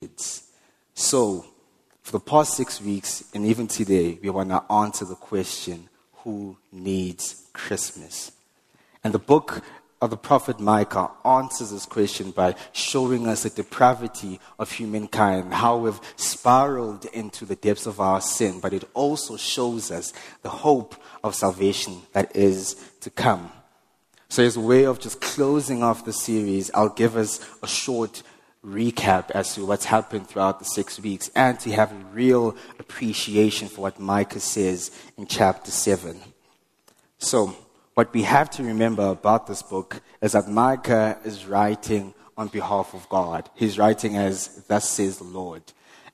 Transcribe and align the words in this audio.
needs. 0.00 0.44
So, 0.94 1.44
for 2.00 2.12
the 2.12 2.20
past 2.20 2.54
six 2.54 2.80
weeks 2.80 3.22
and 3.34 3.44
even 3.44 3.66
today, 3.66 4.18
we 4.22 4.30
want 4.30 4.48
to 4.48 4.64
answer 4.72 5.04
the 5.04 5.14
question 5.14 5.90
who 6.24 6.56
needs 6.72 7.44
Christmas? 7.52 8.32
And 9.04 9.12
the 9.12 9.18
book 9.18 9.62
of 10.00 10.08
the 10.08 10.16
prophet 10.16 10.58
Micah 10.58 11.10
answers 11.22 11.70
this 11.70 11.84
question 11.84 12.30
by 12.30 12.54
showing 12.72 13.26
us 13.26 13.42
the 13.42 13.50
depravity 13.50 14.40
of 14.58 14.72
humankind, 14.72 15.52
how 15.52 15.76
we've 15.76 16.00
spiraled 16.16 17.04
into 17.12 17.44
the 17.44 17.56
depths 17.56 17.84
of 17.84 18.00
our 18.00 18.22
sin, 18.22 18.58
but 18.58 18.72
it 18.72 18.84
also 18.94 19.36
shows 19.36 19.90
us 19.90 20.14
the 20.40 20.48
hope 20.48 20.94
of 21.22 21.34
salvation 21.34 22.00
that 22.12 22.34
is 22.34 22.74
to 23.00 23.10
come. 23.10 23.52
So, 24.30 24.44
as 24.44 24.56
a 24.56 24.60
way 24.60 24.84
of 24.86 24.98
just 24.98 25.20
closing 25.20 25.82
off 25.82 26.06
the 26.06 26.12
series, 26.14 26.70
I'll 26.72 26.88
give 26.88 27.16
us 27.16 27.46
a 27.62 27.66
short 27.66 28.22
recap 28.64 29.30
as 29.30 29.54
to 29.54 29.64
what's 29.64 29.86
happened 29.86 30.28
throughout 30.28 30.58
the 30.58 30.64
six 30.64 31.00
weeks 31.00 31.30
and 31.34 31.58
to 31.60 31.70
have 31.72 31.92
a 31.92 32.04
real 32.12 32.56
appreciation 32.78 33.68
for 33.68 33.82
what 33.82 33.98
Micah 33.98 34.40
says 34.40 34.90
in 35.16 35.26
chapter 35.26 35.70
7. 35.70 36.20
So, 37.18 37.56
what 37.94 38.12
we 38.12 38.22
have 38.22 38.50
to 38.50 38.62
remember 38.62 39.06
about 39.08 39.46
this 39.46 39.62
book 39.62 40.00
is 40.22 40.32
that 40.32 40.48
Micah 40.48 41.18
is 41.24 41.46
writing 41.46 42.14
on 42.36 42.48
behalf 42.48 42.94
of 42.94 43.08
God. 43.08 43.50
He's 43.54 43.78
writing 43.78 44.16
as, 44.16 44.64
Thus 44.68 44.88
says 44.88 45.18
the 45.18 45.24
Lord. 45.24 45.62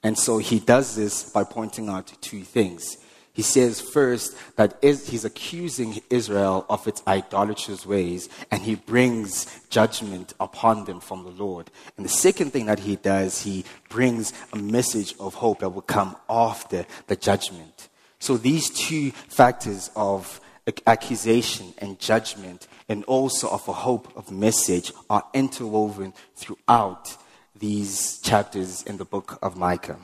And 0.02 0.18
so 0.18 0.38
he 0.38 0.58
does 0.58 0.96
this 0.96 1.30
by 1.30 1.44
pointing 1.44 1.88
out 1.88 2.12
two 2.20 2.42
things. 2.42 2.96
He 3.36 3.42
says 3.42 3.82
first 3.82 4.34
that 4.56 4.82
he's 4.82 5.26
accusing 5.26 6.00
Israel 6.08 6.64
of 6.70 6.88
its 6.88 7.02
idolatrous 7.06 7.84
ways 7.84 8.30
and 8.50 8.62
he 8.62 8.76
brings 8.76 9.46
judgment 9.68 10.32
upon 10.40 10.86
them 10.86 11.00
from 11.00 11.22
the 11.22 11.30
Lord. 11.44 11.70
And 11.98 12.06
the 12.06 12.10
second 12.10 12.54
thing 12.54 12.64
that 12.64 12.78
he 12.78 12.96
does, 12.96 13.42
he 13.42 13.66
brings 13.90 14.32
a 14.54 14.56
message 14.56 15.14
of 15.20 15.34
hope 15.34 15.58
that 15.58 15.68
will 15.68 15.82
come 15.82 16.16
after 16.30 16.86
the 17.08 17.16
judgment. 17.16 17.90
So 18.20 18.38
these 18.38 18.70
two 18.70 19.10
factors 19.10 19.90
of 19.94 20.40
accusation 20.86 21.74
and 21.76 21.98
judgment 21.98 22.66
and 22.88 23.04
also 23.04 23.50
of 23.50 23.68
a 23.68 23.74
hope 23.74 24.16
of 24.16 24.30
message 24.30 24.92
are 25.10 25.26
interwoven 25.34 26.14
throughout 26.36 27.14
these 27.54 28.18
chapters 28.20 28.82
in 28.84 28.96
the 28.96 29.04
book 29.04 29.38
of 29.42 29.58
Micah. 29.58 29.98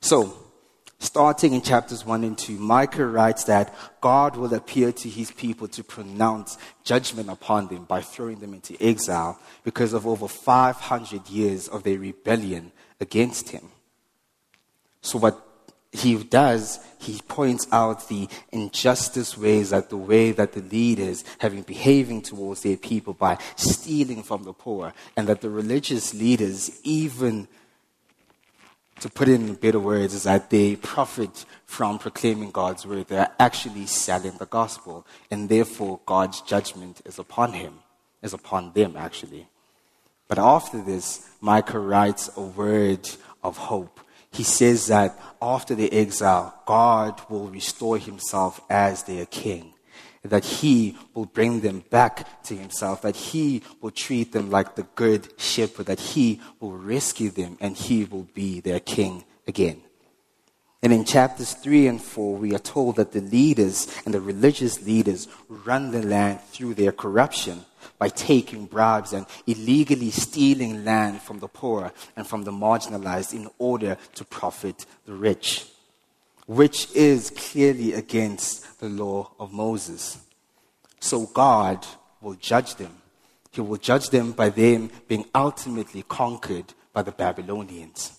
So, 0.00 0.49
starting 1.00 1.54
in 1.54 1.62
chapters 1.62 2.04
1 2.04 2.22
and 2.22 2.38
2, 2.38 2.58
Micah 2.58 3.06
writes 3.06 3.44
that 3.44 3.74
God 4.00 4.36
will 4.36 4.54
appear 4.54 4.92
to 4.92 5.08
his 5.08 5.32
people 5.32 5.66
to 5.68 5.82
pronounce 5.82 6.56
judgment 6.84 7.28
upon 7.28 7.66
them 7.66 7.84
by 7.84 8.02
throwing 8.02 8.38
them 8.38 8.54
into 8.54 8.80
exile 8.80 9.40
because 9.64 9.92
of 9.92 10.06
over 10.06 10.28
500 10.28 11.28
years 11.28 11.66
of 11.66 11.82
their 11.82 11.98
rebellion 11.98 12.70
against 13.00 13.48
him. 13.48 13.70
So, 15.02 15.18
what 15.18 15.46
he 15.92 16.22
does, 16.22 16.78
he 16.98 17.20
points 17.26 17.66
out 17.72 18.08
the 18.08 18.28
injustice 18.52 19.36
ways 19.36 19.70
that 19.70 19.90
the 19.90 19.96
way 19.96 20.30
that 20.30 20.52
the 20.52 20.60
leaders 20.60 21.24
have 21.38 21.52
been 21.52 21.62
behaving 21.62 22.22
towards 22.22 22.62
their 22.62 22.76
people 22.76 23.14
by 23.14 23.38
stealing 23.56 24.22
from 24.22 24.44
the 24.44 24.52
poor, 24.52 24.92
and 25.16 25.26
that 25.26 25.40
the 25.40 25.50
religious 25.50 26.14
leaders, 26.14 26.80
even 26.84 27.48
to 29.00 29.08
put 29.08 29.28
it 29.28 29.34
in 29.34 29.54
better 29.54 29.80
words, 29.80 30.14
is 30.14 30.24
that 30.24 30.50
they 30.50 30.76
profit 30.76 31.44
from 31.66 31.98
proclaiming 31.98 32.50
God's 32.50 32.86
word. 32.86 33.08
They're 33.08 33.30
actually 33.38 33.86
selling 33.86 34.36
the 34.38 34.46
gospel, 34.46 35.06
and 35.30 35.48
therefore 35.48 36.00
God's 36.06 36.40
judgment 36.42 37.00
is 37.04 37.18
upon 37.18 37.52
him, 37.52 37.74
is 38.22 38.32
upon 38.32 38.72
them 38.72 38.96
actually. 38.96 39.48
But 40.28 40.38
after 40.38 40.80
this, 40.80 41.28
Micah 41.40 41.78
writes 41.78 42.30
a 42.36 42.42
word 42.42 43.08
of 43.42 43.56
hope 43.56 44.00
he 44.32 44.42
says 44.44 44.86
that 44.86 45.18
after 45.42 45.74
the 45.74 45.92
exile, 45.92 46.54
God 46.66 47.20
will 47.28 47.48
restore 47.48 47.98
himself 47.98 48.60
as 48.70 49.02
their 49.02 49.26
king. 49.26 49.74
That 50.22 50.44
he 50.44 50.96
will 51.14 51.26
bring 51.26 51.60
them 51.60 51.82
back 51.88 52.42
to 52.44 52.54
himself, 52.54 53.02
that 53.02 53.16
he 53.16 53.62
will 53.80 53.90
treat 53.90 54.32
them 54.32 54.50
like 54.50 54.76
the 54.76 54.86
good 54.94 55.32
shepherd, 55.40 55.86
that 55.86 56.00
he 56.00 56.40
will 56.60 56.72
rescue 56.72 57.30
them 57.30 57.56
and 57.60 57.74
he 57.76 58.04
will 58.04 58.28
be 58.34 58.60
their 58.60 58.80
king 58.80 59.24
again. 59.48 59.82
And 60.82 60.92
in 60.94 61.04
chapters 61.04 61.52
3 61.52 61.88
and 61.88 62.02
4, 62.02 62.36
we 62.36 62.54
are 62.54 62.58
told 62.58 62.96
that 62.96 63.12
the 63.12 63.20
leaders 63.20 63.86
and 64.06 64.14
the 64.14 64.20
religious 64.20 64.82
leaders 64.82 65.28
run 65.48 65.90
the 65.90 66.02
land 66.02 66.40
through 66.40 66.74
their 66.74 66.92
corruption 66.92 67.66
by 67.98 68.08
taking 68.08 68.64
bribes 68.64 69.12
and 69.12 69.26
illegally 69.46 70.10
stealing 70.10 70.84
land 70.84 71.20
from 71.20 71.38
the 71.38 71.48
poor 71.48 71.92
and 72.16 72.26
from 72.26 72.44
the 72.44 72.50
marginalized 72.50 73.34
in 73.34 73.48
order 73.58 73.98
to 74.14 74.24
profit 74.24 74.86
the 75.04 75.12
rich, 75.12 75.66
which 76.46 76.90
is 76.94 77.30
clearly 77.30 77.92
against 77.92 78.66
the 78.80 78.88
law 78.88 79.30
of 79.38 79.52
Moses. 79.52 80.18
So 80.98 81.26
God 81.26 81.86
will 82.20 82.34
judge 82.34 82.74
them. 82.74 82.94
He 83.52 83.60
will 83.60 83.78
judge 83.78 84.10
them 84.10 84.32
by 84.32 84.48
them 84.48 84.90
being 85.06 85.26
ultimately 85.34 86.02
conquered 86.02 86.72
by 86.92 87.02
the 87.02 87.12
Babylonians. 87.12 88.18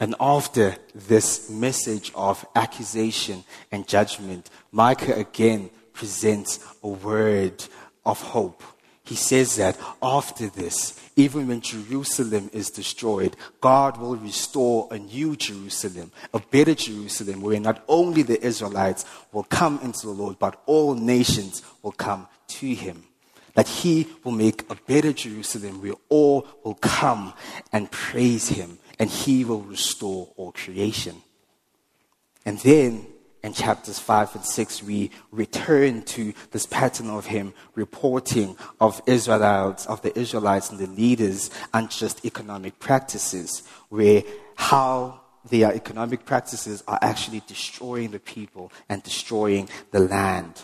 And 0.00 0.14
after 0.18 0.76
this 0.94 1.48
message 1.50 2.10
of 2.14 2.44
accusation 2.56 3.44
and 3.70 3.86
judgment, 3.86 4.50
Micah 4.72 5.14
again 5.14 5.70
presents 5.92 6.58
a 6.82 6.88
word 6.88 7.64
of 8.04 8.20
hope. 8.20 8.62
He 9.04 9.16
says 9.16 9.56
that 9.56 9.78
after 10.02 10.48
this, 10.48 10.98
even 11.14 11.46
when 11.46 11.60
Jerusalem 11.60 12.48
is 12.54 12.70
destroyed, 12.70 13.36
God 13.60 13.98
will 13.98 14.16
restore 14.16 14.88
a 14.90 14.98
new 14.98 15.36
Jerusalem, 15.36 16.10
a 16.32 16.40
better 16.40 16.74
Jerusalem, 16.74 17.42
where 17.42 17.60
not 17.60 17.84
only 17.86 18.22
the 18.22 18.42
Israelites 18.42 19.04
will 19.30 19.44
come 19.44 19.78
into 19.82 20.06
the 20.06 20.12
Lord, 20.12 20.38
but 20.38 20.62
all 20.64 20.94
nations 20.94 21.62
will 21.82 21.92
come 21.92 22.26
to 22.48 22.74
him. 22.74 23.04
That 23.52 23.68
he 23.68 24.08
will 24.24 24.32
make 24.32 24.68
a 24.70 24.74
better 24.74 25.12
Jerusalem 25.12 25.82
where 25.82 25.94
all 26.08 26.48
will 26.64 26.74
come 26.74 27.34
and 27.72 27.90
praise 27.90 28.48
him, 28.48 28.78
and 28.98 29.10
he 29.10 29.44
will 29.44 29.60
restore 29.60 30.32
all 30.36 30.52
creation. 30.52 31.16
And 32.46 32.58
then 32.60 33.06
in 33.44 33.52
chapters 33.52 33.98
5 33.98 34.36
and 34.36 34.44
6, 34.44 34.82
we 34.82 35.10
return 35.30 36.00
to 36.02 36.32
this 36.50 36.64
pattern 36.64 37.10
of 37.10 37.26
him 37.26 37.52
reporting 37.74 38.56
of 38.80 39.02
Israelites, 39.06 39.84
of 39.84 40.00
the 40.00 40.18
Israelites 40.18 40.70
and 40.70 40.78
the 40.78 40.86
leaders, 40.86 41.50
and 41.74 41.90
just 41.90 42.24
economic 42.24 42.78
practices, 42.78 43.62
where 43.90 44.22
how 44.56 45.20
their 45.50 45.74
economic 45.74 46.24
practices 46.24 46.82
are 46.88 46.98
actually 47.02 47.42
destroying 47.46 48.12
the 48.12 48.18
people 48.18 48.72
and 48.88 49.02
destroying 49.02 49.68
the 49.90 50.00
land. 50.00 50.62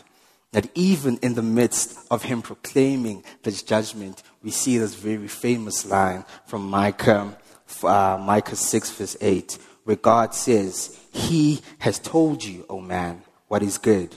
That 0.52 0.70
even 0.74 1.18
in 1.18 1.34
the 1.34 1.42
midst 1.42 1.98
of 2.10 2.22
him 2.22 2.40
proclaiming 2.40 3.24
this 3.42 3.62
judgment, 3.62 4.22
we 4.42 4.50
see 4.50 4.78
this 4.78 4.94
very 4.94 5.28
famous 5.28 5.84
line 5.84 6.24
from 6.46 6.70
Micah, 6.70 7.36
uh, 7.82 8.18
Micah 8.18 8.56
6, 8.56 8.90
verse 8.92 9.16
8, 9.20 9.58
where 9.90 9.96
God 9.96 10.36
says, 10.36 10.96
he 11.12 11.62
has 11.80 11.98
told 11.98 12.44
you, 12.44 12.64
O 12.70 12.80
man, 12.80 13.24
what 13.48 13.60
is 13.60 13.76
good. 13.76 14.14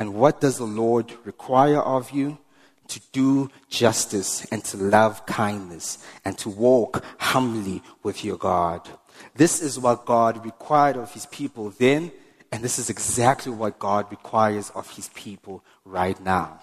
And 0.00 0.14
what 0.14 0.40
does 0.40 0.58
the 0.58 0.64
Lord 0.64 1.12
require 1.24 1.78
of 1.78 2.10
you? 2.10 2.38
To 2.88 3.00
do 3.12 3.48
justice 3.68 4.44
and 4.46 4.64
to 4.64 4.76
love 4.76 5.24
kindness 5.24 6.04
and 6.24 6.36
to 6.38 6.48
walk 6.48 7.04
humbly 7.18 7.84
with 8.02 8.24
your 8.24 8.36
God. 8.36 8.80
This 9.36 9.62
is 9.62 9.78
what 9.78 10.06
God 10.06 10.44
required 10.44 10.96
of 10.96 11.14
his 11.14 11.26
people 11.26 11.70
then, 11.78 12.10
and 12.50 12.60
this 12.60 12.80
is 12.80 12.90
exactly 12.90 13.52
what 13.52 13.78
God 13.78 14.10
requires 14.10 14.70
of 14.70 14.90
his 14.90 15.08
people 15.10 15.62
right 15.84 16.20
now. 16.20 16.58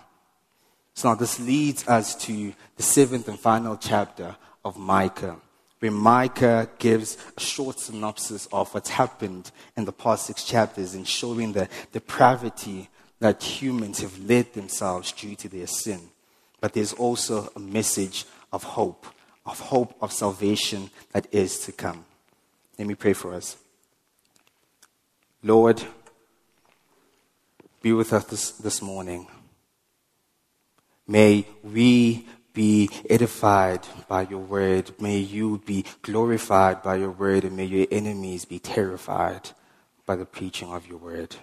So 0.96 1.08
now 1.08 1.16
this 1.16 1.40
leads 1.40 1.88
us 1.88 2.14
to 2.26 2.52
the 2.76 2.84
seventh 2.84 3.30
and 3.30 3.40
final 3.40 3.78
chapter 3.78 4.36
of 4.66 4.76
Micah 4.76 5.38
where 5.80 5.92
Micah 5.92 6.70
gives 6.78 7.18
a 7.38 7.40
short 7.40 7.80
synopsis 7.80 8.48
of 8.52 8.74
what's 8.74 8.90
happened 8.90 9.52
in 9.78 9.86
the 9.86 9.92
past 9.92 10.26
six 10.26 10.44
chapters 10.44 10.94
and 10.94 11.08
showing 11.08 11.54
the 11.54 11.70
depravity 11.92 12.90
that 13.20 13.42
humans 13.42 14.00
have 14.02 14.18
led 14.20 14.54
themselves 14.54 15.12
due 15.12 15.36
to 15.36 15.48
their 15.48 15.68
sin. 15.68 16.00
But 16.62 16.74
there's 16.74 16.94
also 16.94 17.50
a 17.56 17.60
message 17.60 18.26
of 18.52 18.64
hope, 18.64 19.06
of 19.46 19.60
hope 19.60 19.96
of 20.02 20.12
salvation 20.12 20.90
that 21.12 21.28
is 21.32 21.60
to 21.62 21.72
come. 21.72 22.06
Let 22.78 22.88
me 22.88 22.96
pray 22.96 23.14
for 23.14 23.34
us. 23.34 23.58
Lord, 25.42 25.82
be 27.82 27.94
with 27.94 28.12
us 28.12 28.26
this, 28.26 28.52
this 28.52 28.82
morning. 28.82 29.28
May 31.08 31.46
we 31.64 32.28
be 32.54 32.90
edified 33.10 33.88
by 34.08 34.24
your 34.24 34.40
word. 34.40 34.92
May 35.00 35.18
you 35.18 35.62
be 35.66 35.86
glorified 36.02 36.82
by 36.82 36.96
your 36.96 37.12
word, 37.12 37.44
and 37.44 37.56
may 37.56 37.66
your 37.66 37.88
enemies 37.92 38.46
be 38.46 38.60
terrified 38.60 39.52
by 40.06 40.16
the 40.16 40.26
preaching 40.26 40.74
of 40.74 40.88
your 40.88 40.98
word. 40.98 41.36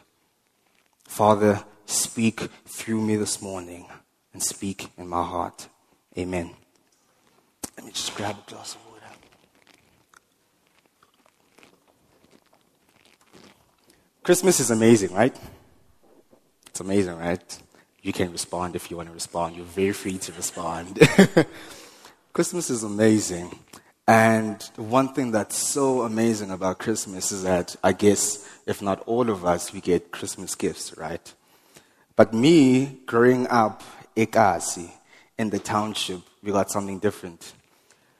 Father, 1.04 1.64
speak 1.86 2.40
through 2.66 3.00
me 3.00 3.16
this 3.16 3.40
morning 3.40 3.86
and 4.32 4.42
speak 4.42 4.88
in 4.98 5.08
my 5.08 5.22
heart. 5.22 5.68
Amen. 6.18 6.50
Let 7.76 7.86
me 7.86 7.92
just 7.92 8.14
grab 8.14 8.36
a 8.46 8.50
glass 8.50 8.74
of 8.74 8.80
water. 8.86 9.14
Christmas 14.22 14.60
is 14.60 14.70
amazing, 14.70 15.14
right? 15.14 15.36
It's 16.66 16.80
amazing, 16.80 17.16
right? 17.16 17.58
You 18.06 18.12
can 18.12 18.30
respond 18.30 18.76
if 18.76 18.88
you 18.88 18.96
want 18.96 19.08
to 19.08 19.12
respond. 19.12 19.56
You're 19.56 19.64
very 19.64 19.90
free 19.90 20.16
to 20.16 20.32
respond. 20.34 21.00
Christmas 22.32 22.70
is 22.70 22.84
amazing. 22.84 23.58
And 24.06 24.62
one 24.76 25.12
thing 25.12 25.32
that's 25.32 25.56
so 25.56 26.02
amazing 26.02 26.52
about 26.52 26.78
Christmas 26.78 27.32
is 27.32 27.42
that 27.42 27.74
I 27.82 27.90
guess, 27.90 28.48
if 28.64 28.80
not 28.80 29.00
all 29.06 29.28
of 29.28 29.44
us, 29.44 29.72
we 29.72 29.80
get 29.80 30.12
Christmas 30.12 30.54
gifts, 30.54 30.96
right? 30.96 31.34
But 32.14 32.32
me, 32.32 33.00
growing 33.06 33.48
up, 33.48 33.82
Ekasi, 34.16 34.88
in 35.36 35.50
the 35.50 35.58
township, 35.58 36.20
we 36.44 36.52
got 36.52 36.70
something 36.70 37.00
different. 37.00 37.54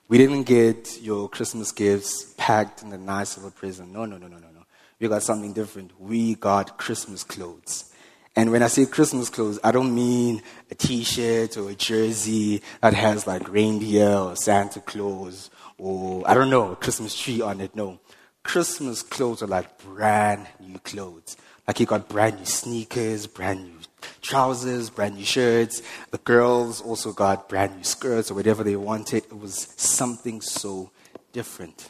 We 0.09 0.17
didn't 0.17 0.43
get 0.43 0.99
your 1.01 1.29
Christmas 1.29 1.71
gifts 1.71 2.33
packed 2.35 2.83
in 2.83 2.91
a 2.91 2.97
nice 2.97 3.37
little 3.37 3.51
present. 3.51 3.93
No, 3.93 4.03
no, 4.03 4.17
no, 4.17 4.27
no, 4.27 4.35
no, 4.35 4.49
no. 4.53 4.65
We 4.99 5.07
got 5.07 5.23
something 5.23 5.53
different. 5.53 5.97
We 5.97 6.35
got 6.35 6.77
Christmas 6.77 7.23
clothes. 7.23 7.93
And 8.37 8.51
when 8.51 8.61
I 8.61 8.67
say 8.67 8.85
Christmas 8.85 9.31
clothes, 9.31 9.57
I 9.63 9.71
don't 9.71 9.95
mean 9.95 10.43
a 10.69 10.75
t-shirt 10.75 11.57
or 11.57 11.71
a 11.71 11.73
jersey 11.73 12.61
that 12.81 12.93
has 12.93 13.25
like 13.25 13.49
reindeer 13.49 14.13
or 14.13 14.35
Santa 14.35 14.79
Claus 14.79 15.49
or 15.79 16.21
I 16.29 16.35
don't 16.35 16.51
know, 16.51 16.73
a 16.73 16.75
Christmas 16.75 17.19
tree 17.19 17.41
on 17.41 17.59
it. 17.61 17.75
No. 17.75 17.99
Christmas 18.43 19.01
clothes 19.01 19.41
are 19.41 19.47
like 19.47 19.79
brand 19.79 20.45
new 20.59 20.77
clothes. 20.77 21.35
Like 21.67 21.79
you 21.79 21.87
got 21.87 22.09
brand 22.09 22.37
new 22.37 22.45
sneakers, 22.45 23.25
brand 23.25 23.63
new 23.63 23.79
trousers, 24.21 24.91
brand 24.91 25.15
new 25.15 25.25
shirts. 25.25 25.81
The 26.11 26.19
girls 26.19 26.79
also 26.79 27.13
got 27.13 27.49
brand 27.49 27.75
new 27.75 27.83
skirts 27.83 28.29
or 28.29 28.35
whatever 28.35 28.63
they 28.63 28.75
wanted. 28.75 29.25
It 29.25 29.39
was 29.39 29.73
something 29.77 30.41
so 30.41 30.91
different. 31.33 31.89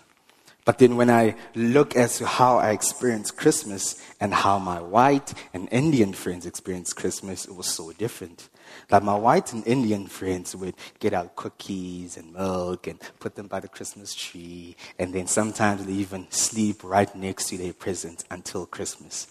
But 0.67 0.79
then 0.79 0.97
when 0.97 1.09
I 1.09 1.37
look 1.55 1.95
as 1.95 2.17
to 2.17 2.25
how 2.25 2.57
I 2.57 2.71
experienced 2.71 3.37
Christmas 3.37 4.03
and 4.19 4.33
how 4.33 4.59
my 4.59 4.81
white 4.81 5.33
and 5.53 5.69
Indian 5.71 6.11
friends 6.11 6.45
experienced 6.45 6.97
Christmas, 6.97 7.45
it 7.45 7.55
was 7.55 7.67
so 7.67 7.93
different. 7.93 8.49
Like 8.91 9.01
my 9.01 9.15
white 9.15 9.53
and 9.53 9.65
Indian 9.65 10.07
friends 10.07 10.53
would 10.57 10.75
get 10.99 11.13
out 11.13 11.37
cookies 11.37 12.17
and 12.17 12.33
milk 12.33 12.85
and 12.87 12.99
put 13.17 13.35
them 13.35 13.47
by 13.47 13.61
the 13.61 13.69
Christmas 13.69 14.13
tree, 14.13 14.75
and 14.99 15.13
then 15.13 15.27
sometimes 15.27 15.85
they 15.85 15.93
even 15.93 16.29
sleep 16.31 16.83
right 16.83 17.15
next 17.15 17.47
to 17.47 17.57
their 17.57 17.71
presents 17.71 18.25
until 18.29 18.65
Christmas. 18.65 19.27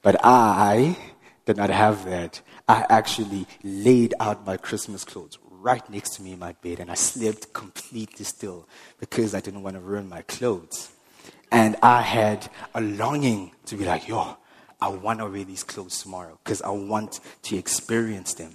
But 0.00 0.20
I 0.22 0.96
did 1.44 1.56
not 1.56 1.70
have 1.70 2.04
that. 2.04 2.40
I 2.68 2.86
actually 2.88 3.48
laid 3.64 4.14
out 4.20 4.46
my 4.46 4.56
Christmas 4.56 5.02
clothes 5.02 5.38
right 5.60 5.88
next 5.90 6.10
to 6.16 6.22
me 6.22 6.32
in 6.32 6.38
my 6.38 6.52
bed, 6.52 6.80
and 6.80 6.90
I 6.90 6.94
slept 6.94 7.52
completely 7.52 8.24
still 8.24 8.68
because 8.98 9.34
I 9.34 9.40
didn't 9.40 9.62
want 9.62 9.76
to 9.76 9.80
ruin 9.80 10.08
my 10.08 10.22
clothes. 10.22 10.90
And 11.50 11.76
I 11.82 12.02
had 12.02 12.48
a 12.74 12.80
longing 12.80 13.52
to 13.66 13.76
be 13.76 13.84
like, 13.84 14.08
yo, 14.08 14.36
I 14.80 14.88
want 14.88 15.18
to 15.20 15.26
wear 15.26 15.44
these 15.44 15.64
clothes 15.64 16.02
tomorrow 16.02 16.38
because 16.44 16.62
I 16.62 16.70
want 16.70 17.20
to 17.44 17.56
experience 17.56 18.34
them. 18.34 18.54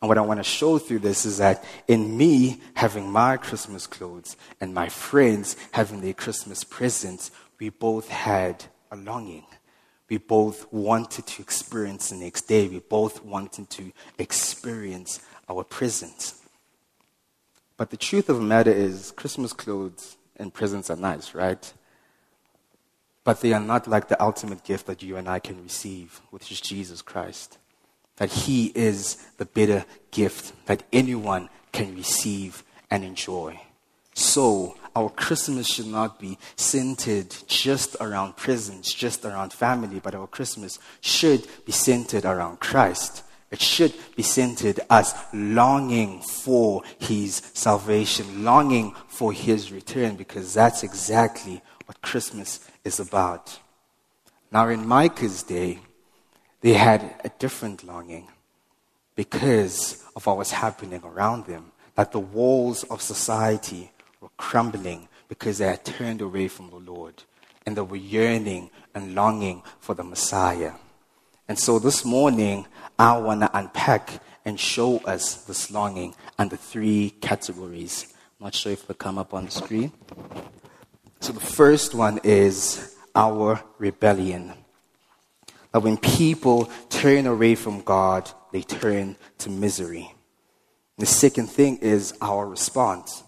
And 0.00 0.08
what 0.08 0.18
I 0.18 0.22
want 0.22 0.38
to 0.38 0.44
show 0.44 0.78
through 0.78 1.00
this 1.00 1.24
is 1.24 1.38
that 1.38 1.64
in 1.88 2.16
me 2.16 2.60
having 2.74 3.10
my 3.10 3.36
Christmas 3.36 3.86
clothes 3.86 4.36
and 4.60 4.72
my 4.72 4.88
friends 4.88 5.56
having 5.72 6.00
their 6.00 6.14
Christmas 6.14 6.62
presents, 6.62 7.30
we 7.58 7.70
both 7.70 8.08
had 8.08 8.64
a 8.92 8.96
longing. 8.96 9.44
We 10.08 10.18
both 10.18 10.72
wanted 10.72 11.26
to 11.26 11.42
experience 11.42 12.10
the 12.10 12.16
next 12.16 12.42
day. 12.42 12.68
We 12.68 12.78
both 12.78 13.24
wanted 13.24 13.68
to 13.70 13.92
experience 14.18 15.20
our 15.48 15.64
presents. 15.64 16.42
But 17.76 17.90
the 17.90 17.96
truth 17.96 18.28
of 18.28 18.36
the 18.36 18.42
matter 18.42 18.72
is, 18.72 19.12
Christmas 19.12 19.52
clothes 19.52 20.16
and 20.36 20.52
presents 20.52 20.90
are 20.90 20.96
nice, 20.96 21.34
right? 21.34 21.72
But 23.24 23.40
they 23.40 23.52
are 23.52 23.60
not 23.60 23.86
like 23.86 24.08
the 24.08 24.20
ultimate 24.22 24.64
gift 24.64 24.86
that 24.86 25.02
you 25.02 25.16
and 25.16 25.28
I 25.28 25.38
can 25.38 25.62
receive, 25.62 26.20
which 26.30 26.50
is 26.50 26.60
Jesus 26.60 27.02
Christ. 27.02 27.58
That 28.16 28.30
He 28.30 28.66
is 28.74 29.16
the 29.36 29.44
better 29.44 29.84
gift 30.10 30.52
that 30.66 30.82
anyone 30.92 31.48
can 31.72 31.94
receive 31.94 32.64
and 32.90 33.04
enjoy. 33.04 33.60
So, 34.14 34.76
our 34.96 35.10
Christmas 35.10 35.68
should 35.68 35.86
not 35.86 36.18
be 36.18 36.38
centered 36.56 37.32
just 37.46 37.94
around 38.00 38.36
presents, 38.36 38.92
just 38.92 39.24
around 39.24 39.52
family, 39.52 40.00
but 40.00 40.16
our 40.16 40.26
Christmas 40.26 40.80
should 41.00 41.46
be 41.64 41.70
centered 41.70 42.24
around 42.24 42.58
Christ. 42.58 43.22
It 43.50 43.62
should 43.62 43.94
be 44.14 44.22
centered 44.22 44.80
as 44.90 45.14
longing 45.32 46.20
for 46.20 46.82
his 46.98 47.36
salvation, 47.54 48.44
longing 48.44 48.94
for 49.08 49.32
his 49.32 49.72
return, 49.72 50.16
because 50.16 50.52
that's 50.52 50.82
exactly 50.82 51.62
what 51.86 52.02
Christmas 52.02 52.68
is 52.84 53.00
about. 53.00 53.58
Now, 54.52 54.68
in 54.68 54.86
Micah's 54.86 55.42
day, 55.42 55.78
they 56.60 56.74
had 56.74 57.02
a 57.24 57.30
different 57.38 57.84
longing 57.84 58.28
because 59.14 60.04
of 60.14 60.26
what 60.26 60.36
was 60.36 60.50
happening 60.50 61.02
around 61.04 61.46
them, 61.46 61.72
that 61.94 62.12
the 62.12 62.20
walls 62.20 62.84
of 62.84 63.02
society 63.02 63.90
were 64.20 64.28
crumbling 64.36 65.08
because 65.28 65.58
they 65.58 65.66
had 65.66 65.84
turned 65.84 66.20
away 66.20 66.48
from 66.48 66.70
the 66.70 66.76
Lord 66.76 67.22
and 67.66 67.76
they 67.76 67.82
were 67.82 67.96
yearning 67.96 68.70
and 68.94 69.14
longing 69.14 69.62
for 69.80 69.94
the 69.94 70.04
Messiah. 70.04 70.72
And 71.48 71.58
so 71.58 71.78
this 71.78 72.04
morning, 72.04 72.66
I 72.98 73.16
want 73.16 73.40
to 73.40 73.50
unpack 73.56 74.20
and 74.44 74.60
show 74.60 74.98
us 74.98 75.44
this 75.44 75.70
longing 75.70 76.14
and 76.38 76.50
the 76.50 76.58
three 76.58 77.14
categories. 77.22 78.12
I'm 78.38 78.44
not 78.44 78.54
sure 78.54 78.72
if 78.72 78.86
they 78.86 78.92
come 78.92 79.16
up 79.16 79.32
on 79.32 79.46
the 79.46 79.50
screen. 79.50 79.92
So 81.20 81.32
the 81.32 81.40
first 81.40 81.94
one 81.94 82.20
is 82.22 82.94
our 83.14 83.64
rebellion. 83.78 84.52
That 85.72 85.82
when 85.82 85.96
people 85.96 86.70
turn 86.90 87.26
away 87.26 87.54
from 87.54 87.80
God, 87.80 88.30
they 88.52 88.60
turn 88.60 89.16
to 89.38 89.48
misery. 89.48 90.12
The 90.98 91.06
second 91.06 91.46
thing 91.46 91.78
is 91.78 92.12
our 92.20 92.46
response. 92.46 93.22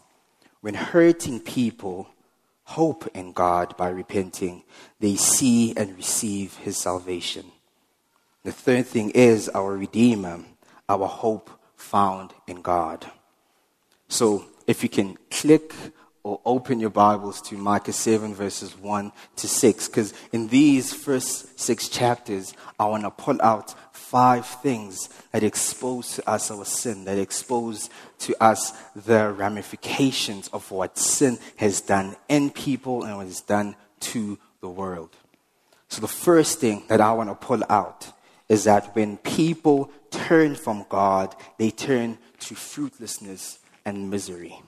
When 0.61 0.75
hurting 0.75 1.41
people 1.41 2.07
hope 2.65 3.09
in 3.15 3.33
God 3.33 3.79
by 3.79 3.89
repenting, 3.89 4.63
they 4.99 5.17
see 5.17 5.75
and 5.75 5.97
receive 5.97 6.57
his 6.57 6.77
salvation. 6.77 7.47
The 8.43 8.53
third 8.53 8.87
thing 8.87 9.11
is 9.11 9.51
our 9.51 9.77
Redeemer, 9.77 10.41
our 10.89 11.07
hope 11.07 11.51
found 11.77 12.33
in 12.47 12.63
God. 12.63 13.05
So 14.09 14.47
if 14.67 14.83
you 14.83 14.89
can 14.89 15.19
click 15.31 15.75
or 16.23 16.41
open 16.47 16.81
your 16.81 16.91
Bibles 16.91 17.43
to 17.43 17.57
Micah 17.57 17.93
7, 17.93 18.35
verses 18.35 18.77
1 18.79 19.13
to 19.37 19.49
6, 19.49 19.89
because 19.89 20.15
in 20.33 20.49
these 20.49 20.95
first 20.95 21.61
six 21.61 21.89
chapters, 21.89 22.55
I 22.79 22.87
want 22.87 23.03
to 23.05 23.11
pull 23.11 23.41
out 23.43 23.75
five 23.93 24.47
things 24.47 25.11
that 25.33 25.43
expose 25.43 26.15
to 26.17 26.29
us 26.29 26.51
our 26.51 26.65
sin, 26.65 27.05
that 27.05 27.19
expose 27.19 27.91
to 28.21 28.35
us 28.43 28.73
the 28.97 29.33
ramifications 29.33 30.49
of 30.49 30.71
what 30.71 30.97
sin 30.97 31.39
has 31.57 31.83
done 31.83 32.17
in 32.29 32.51
people 32.51 33.05
and 33.05 33.19
what 33.19 33.27
it's 33.27 33.43
done 33.43 33.77
to 34.01 34.39
the 34.63 34.69
world. 34.69 35.15
So 35.89 36.01
the 36.01 36.09
first 36.09 36.59
thing 36.59 36.85
that 36.89 37.03
I 37.03 37.13
want 37.13 37.29
to 37.29 37.35
pull 37.35 37.63
out 37.69 38.13
is 38.51 38.65
that 38.65 38.95
when 38.97 39.17
people 39.19 39.91
turn 40.11 40.57
from 40.57 40.85
God, 40.89 41.37
they 41.57 41.71
turn 41.71 42.19
to 42.41 42.55
fruitlessness 42.57 43.61
and 43.85 44.11
misery. 44.11 44.61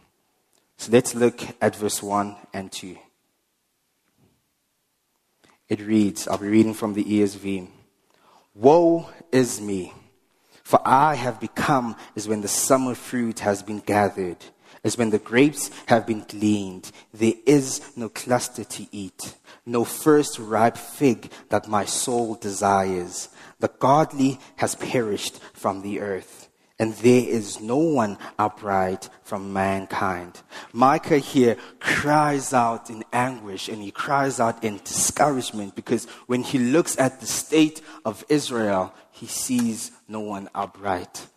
So 0.77 0.93
let's 0.93 1.17
look 1.17 1.41
at 1.61 1.75
verse 1.75 2.01
1 2.01 2.37
and 2.55 2.71
2. 2.71 2.97
It 5.69 5.81
reads, 5.81 6.29
I'll 6.29 6.39
be 6.39 6.47
reading 6.47 6.75
from 6.75 6.95
the 6.95 7.05
ESV 7.05 7.69
Woe 8.55 9.09
is 9.33 9.61
me, 9.61 9.93
for 10.62 10.81
I 10.85 11.15
have 11.17 11.41
become 11.41 11.97
as 12.15 12.29
when 12.29 12.43
the 12.43 12.49
summer 12.49 12.95
fruit 12.95 13.41
has 13.41 13.62
been 13.62 13.81
gathered, 13.81 14.37
as 14.85 14.97
when 14.97 15.11
the 15.11 15.19
grapes 15.19 15.71
have 15.87 16.07
been 16.07 16.25
gleaned. 16.29 16.93
There 17.15 17.33
is 17.47 17.81
no 17.97 18.11
cluster 18.11 18.62
to 18.62 18.87
eat, 18.93 19.35
no 19.65 19.85
first 19.85 20.39
ripe 20.39 20.77
fig 20.77 21.31
that 21.49 21.67
my 21.67 21.85
soul 21.87 22.35
desires. 22.35 23.31
The 23.62 23.69
godly 23.69 24.40
has 24.57 24.75
perished 24.75 25.38
from 25.52 25.83
the 25.83 26.00
earth, 26.00 26.49
and 26.81 26.95
there 26.95 27.23
is 27.23 27.61
no 27.61 27.76
one 27.76 28.19
upright 28.37 29.09
from 29.23 29.52
mankind. 29.52 30.42
Micah 30.73 31.19
here 31.19 31.57
cries 31.78 32.52
out 32.52 32.90
in 32.90 33.04
anguish 33.12 33.69
and 33.69 33.81
he 33.81 33.92
cries 33.92 34.40
out 34.40 34.64
in 34.64 34.78
discouragement 34.78 35.76
because 35.76 36.07
when 36.26 36.42
he 36.42 36.59
looks 36.59 36.99
at 36.99 37.21
the 37.21 37.26
state 37.26 37.83
of 38.04 38.25
Israel, 38.28 38.92
he 39.12 39.26
sees 39.26 39.92
no 40.09 40.19
one 40.19 40.49
upright. 40.57 41.28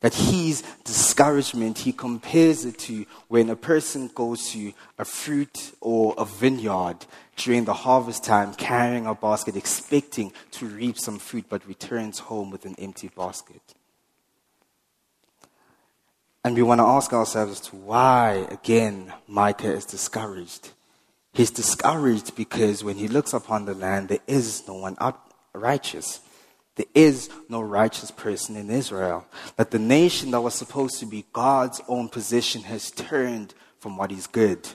That 0.00 0.12
his 0.12 0.62
discouragement, 0.84 1.78
he 1.78 1.92
compares 1.92 2.66
it 2.66 2.78
to 2.80 3.06
when 3.28 3.48
a 3.48 3.56
person 3.56 4.10
goes 4.14 4.50
to 4.50 4.74
a 4.98 5.06
fruit 5.06 5.72
or 5.80 6.14
a 6.18 6.26
vineyard 6.26 7.06
during 7.36 7.64
the 7.64 7.74
harvest 7.74 8.24
time 8.24 8.54
carrying 8.54 9.06
a 9.06 9.14
basket, 9.14 9.56
expecting 9.56 10.32
to 10.52 10.66
reap 10.66 10.98
some 10.98 11.18
fruit, 11.18 11.46
but 11.48 11.66
returns 11.66 12.18
home 12.18 12.50
with 12.50 12.64
an 12.64 12.74
empty 12.78 13.10
basket. 13.16 13.62
And 16.44 16.54
we 16.54 16.62
want 16.62 16.80
to 16.80 16.84
ask 16.84 17.12
ourselves 17.12 17.58
to 17.60 17.76
why, 17.76 18.46
again, 18.50 19.12
Micah 19.26 19.72
is 19.72 19.86
discouraged. 19.86 20.72
He's 21.32 21.50
discouraged 21.50 22.36
because 22.36 22.84
when 22.84 22.96
he 22.96 23.08
looks 23.08 23.32
upon 23.32 23.64
the 23.64 23.74
land, 23.74 24.08
there 24.08 24.18
is 24.26 24.62
no 24.68 24.74
one 24.74 24.96
righteous. 25.54 26.20
There 26.76 26.86
is 26.94 27.30
no 27.48 27.62
righteous 27.62 28.10
person 28.10 28.56
in 28.56 28.70
Israel. 28.70 29.26
That 29.56 29.70
the 29.70 29.78
nation 29.78 30.32
that 30.32 30.42
was 30.42 30.54
supposed 30.54 31.00
to 31.00 31.06
be 31.06 31.24
God's 31.32 31.80
own 31.88 32.08
possession 32.08 32.62
has 32.62 32.90
turned 32.90 33.54
from 33.78 33.96
what 33.96 34.12
is 34.12 34.26
good. 34.26 34.68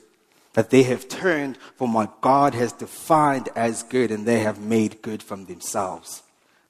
That 0.60 0.72
they 0.72 0.84
have 0.84 1.08
turned 1.08 1.58
from 1.78 1.94
what 1.94 2.20
God 2.20 2.54
has 2.54 2.74
defined 2.74 3.48
as 3.56 3.82
good 3.82 4.12
and 4.12 4.26
they 4.26 4.40
have 4.40 4.60
made 4.60 5.02
good 5.02 5.24
from 5.24 5.46
themselves. 5.46 6.22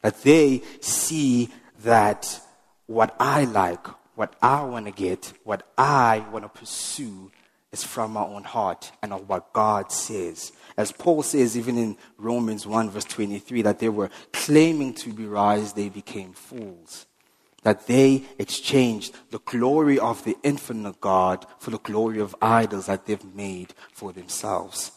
That 0.03 0.21
they 0.21 0.61
see 0.79 1.49
that 1.81 2.39
what 2.85 3.15
I 3.19 3.45
like, 3.45 3.87
what 4.13 4.35
I 4.43 4.61
want 4.61 4.85
to 4.85 4.91
get, 4.91 5.33
what 5.43 5.63
I 5.75 6.23
want 6.31 6.45
to 6.45 6.49
pursue 6.49 7.31
is 7.71 7.83
from 7.83 8.13
my 8.13 8.21
own 8.21 8.43
heart 8.43 8.91
and 9.01 9.11
of 9.11 9.27
what 9.27 9.53
God 9.53 9.91
says. 9.91 10.51
As 10.77 10.91
Paul 10.91 11.23
says, 11.23 11.57
even 11.57 11.75
in 11.79 11.97
Romans 12.19 12.67
1, 12.67 12.91
verse 12.91 13.05
23, 13.05 13.63
that 13.63 13.79
they 13.79 13.89
were 13.89 14.11
claiming 14.31 14.93
to 14.93 15.11
be 15.11 15.25
wise, 15.25 15.73
they 15.73 15.89
became 15.89 16.33
fools. 16.33 17.07
That 17.63 17.87
they 17.87 18.23
exchanged 18.37 19.13
the 19.31 19.39
glory 19.39 19.99
of 19.99 20.23
the 20.23 20.37
infinite 20.43 21.01
God 21.01 21.45
for 21.59 21.71
the 21.71 21.79
glory 21.79 22.19
of 22.19 22.35
idols 22.41 22.85
that 22.85 23.05
they've 23.05 23.35
made 23.35 23.73
for 23.91 24.13
themselves. 24.13 24.91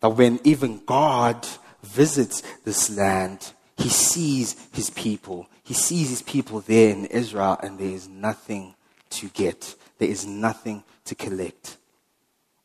That 0.00 0.10
when 0.10 0.40
even 0.44 0.82
God 0.84 1.46
visits 1.82 2.42
this 2.64 2.94
land, 2.94 3.52
he 3.78 3.88
sees 3.88 4.54
his 4.72 4.90
people. 4.90 5.48
He 5.62 5.72
sees 5.72 6.10
his 6.10 6.20
people 6.20 6.60
there 6.60 6.90
in 6.90 7.06
Israel, 7.06 7.58
and 7.62 7.78
there 7.78 7.88
is 7.88 8.06
nothing 8.06 8.74
to 9.10 9.28
get. 9.28 9.74
There 9.98 10.10
is 10.10 10.26
nothing 10.26 10.84
to 11.06 11.14
collect. 11.14 11.78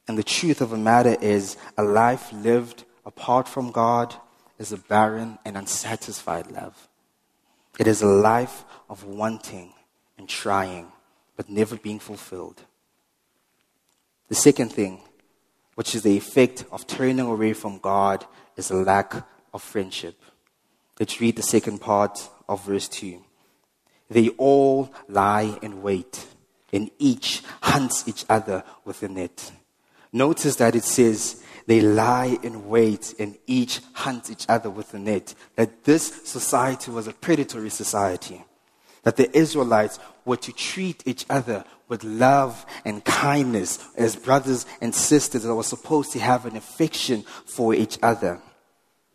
And 0.06 0.18
the 0.18 0.24
truth 0.24 0.60
of 0.60 0.72
the 0.72 0.78
matter 0.78 1.16
is, 1.22 1.56
a 1.78 1.84
life 1.84 2.34
lived 2.34 2.84
apart 3.06 3.48
from 3.48 3.72
God 3.72 4.14
is 4.58 4.74
a 4.74 4.78
barren 4.78 5.40
and 5.46 5.56
unsatisfied 5.56 6.52
love. 6.52 6.88
It 7.80 7.88
is 7.88 8.02
a 8.02 8.08
life 8.08 8.66
of 8.90 9.06
wanting 9.06 9.74
and 10.18 10.28
trying, 10.28 10.92
but 11.38 11.50
never 11.50 11.78
being 11.78 12.00
fulfilled. 12.00 12.62
The 14.28 14.36
second 14.36 14.74
thing, 14.74 15.00
which 15.76 15.96
is 15.96 16.04
the 16.04 16.18
effect 16.18 16.66
of 16.74 16.86
turning 16.86 17.26
away 17.26 17.54
from 17.54 17.80
God, 17.80 18.26
is 18.58 18.70
a 18.70 18.76
lack 18.76 19.16
of 19.54 19.64
friendship. 19.64 20.22
Let's 21.00 21.22
read 21.22 21.38
the 21.38 21.42
second 21.42 21.80
part 21.80 22.20
of 22.50 22.66
verse 22.66 22.90
2. 22.90 23.24
They 24.10 24.28
all 24.30 24.92
lie 25.08 25.58
in 25.62 25.82
wait, 25.82 26.28
and 26.74 26.92
each 27.00 27.44
hunts 27.62 28.06
each 28.10 28.26
other 28.28 28.66
with 28.84 29.02
a 29.04 29.08
net. 29.08 29.54
Notice 30.12 30.58
that 30.58 30.76
it 30.76 30.84
says 30.84 31.42
they 31.70 31.82
lie 31.82 32.36
in 32.42 32.68
wait 32.68 33.14
and 33.20 33.38
each 33.46 33.80
hunt 33.94 34.32
each 34.32 34.48
other 34.50 34.72
with 34.72 34.92
a 34.96 34.98
net. 34.98 35.36
That 35.56 35.84
this 35.84 36.08
society 36.28 36.90
was 36.90 37.06
a 37.06 37.14
predatory 37.14 37.70
society. 37.70 38.44
That 39.04 39.18
the 39.18 39.30
Israelites 39.38 40.00
were 40.26 40.38
to 40.38 40.52
treat 40.52 41.04
each 41.06 41.28
other 41.30 41.64
with 41.88 42.04
love 42.04 42.66
and 42.86 43.06
kindness 43.06 43.78
as 43.96 44.16
brothers 44.16 44.66
and 44.82 44.96
sisters 44.96 45.44
that 45.44 45.54
were 45.54 45.62
supposed 45.62 46.12
to 46.14 46.20
have 46.20 46.48
an 46.48 46.56
affection 46.56 47.22
for 47.46 47.76
each 47.76 48.00
other. 48.02 48.42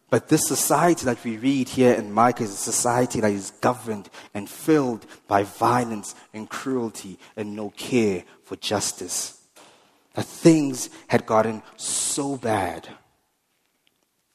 But 0.08 0.28
this 0.28 0.46
society 0.46 1.06
that 1.06 1.24
we 1.24 1.38
read 1.38 1.68
here 1.68 1.94
in 1.94 2.12
Micah 2.12 2.44
is 2.44 2.52
a 2.52 2.56
society 2.56 3.18
that 3.18 3.32
is 3.32 3.50
governed 3.62 4.08
and 4.32 4.48
filled 4.48 5.06
by 5.26 5.42
violence 5.42 6.14
and 6.32 6.48
cruelty 6.48 7.18
and 7.36 7.56
no 7.56 7.70
care 7.70 8.22
for 8.44 8.54
justice. 8.54 9.43
That 10.14 10.26
things 10.26 10.90
had 11.08 11.26
gotten 11.26 11.62
so 11.76 12.36
bad. 12.36 12.88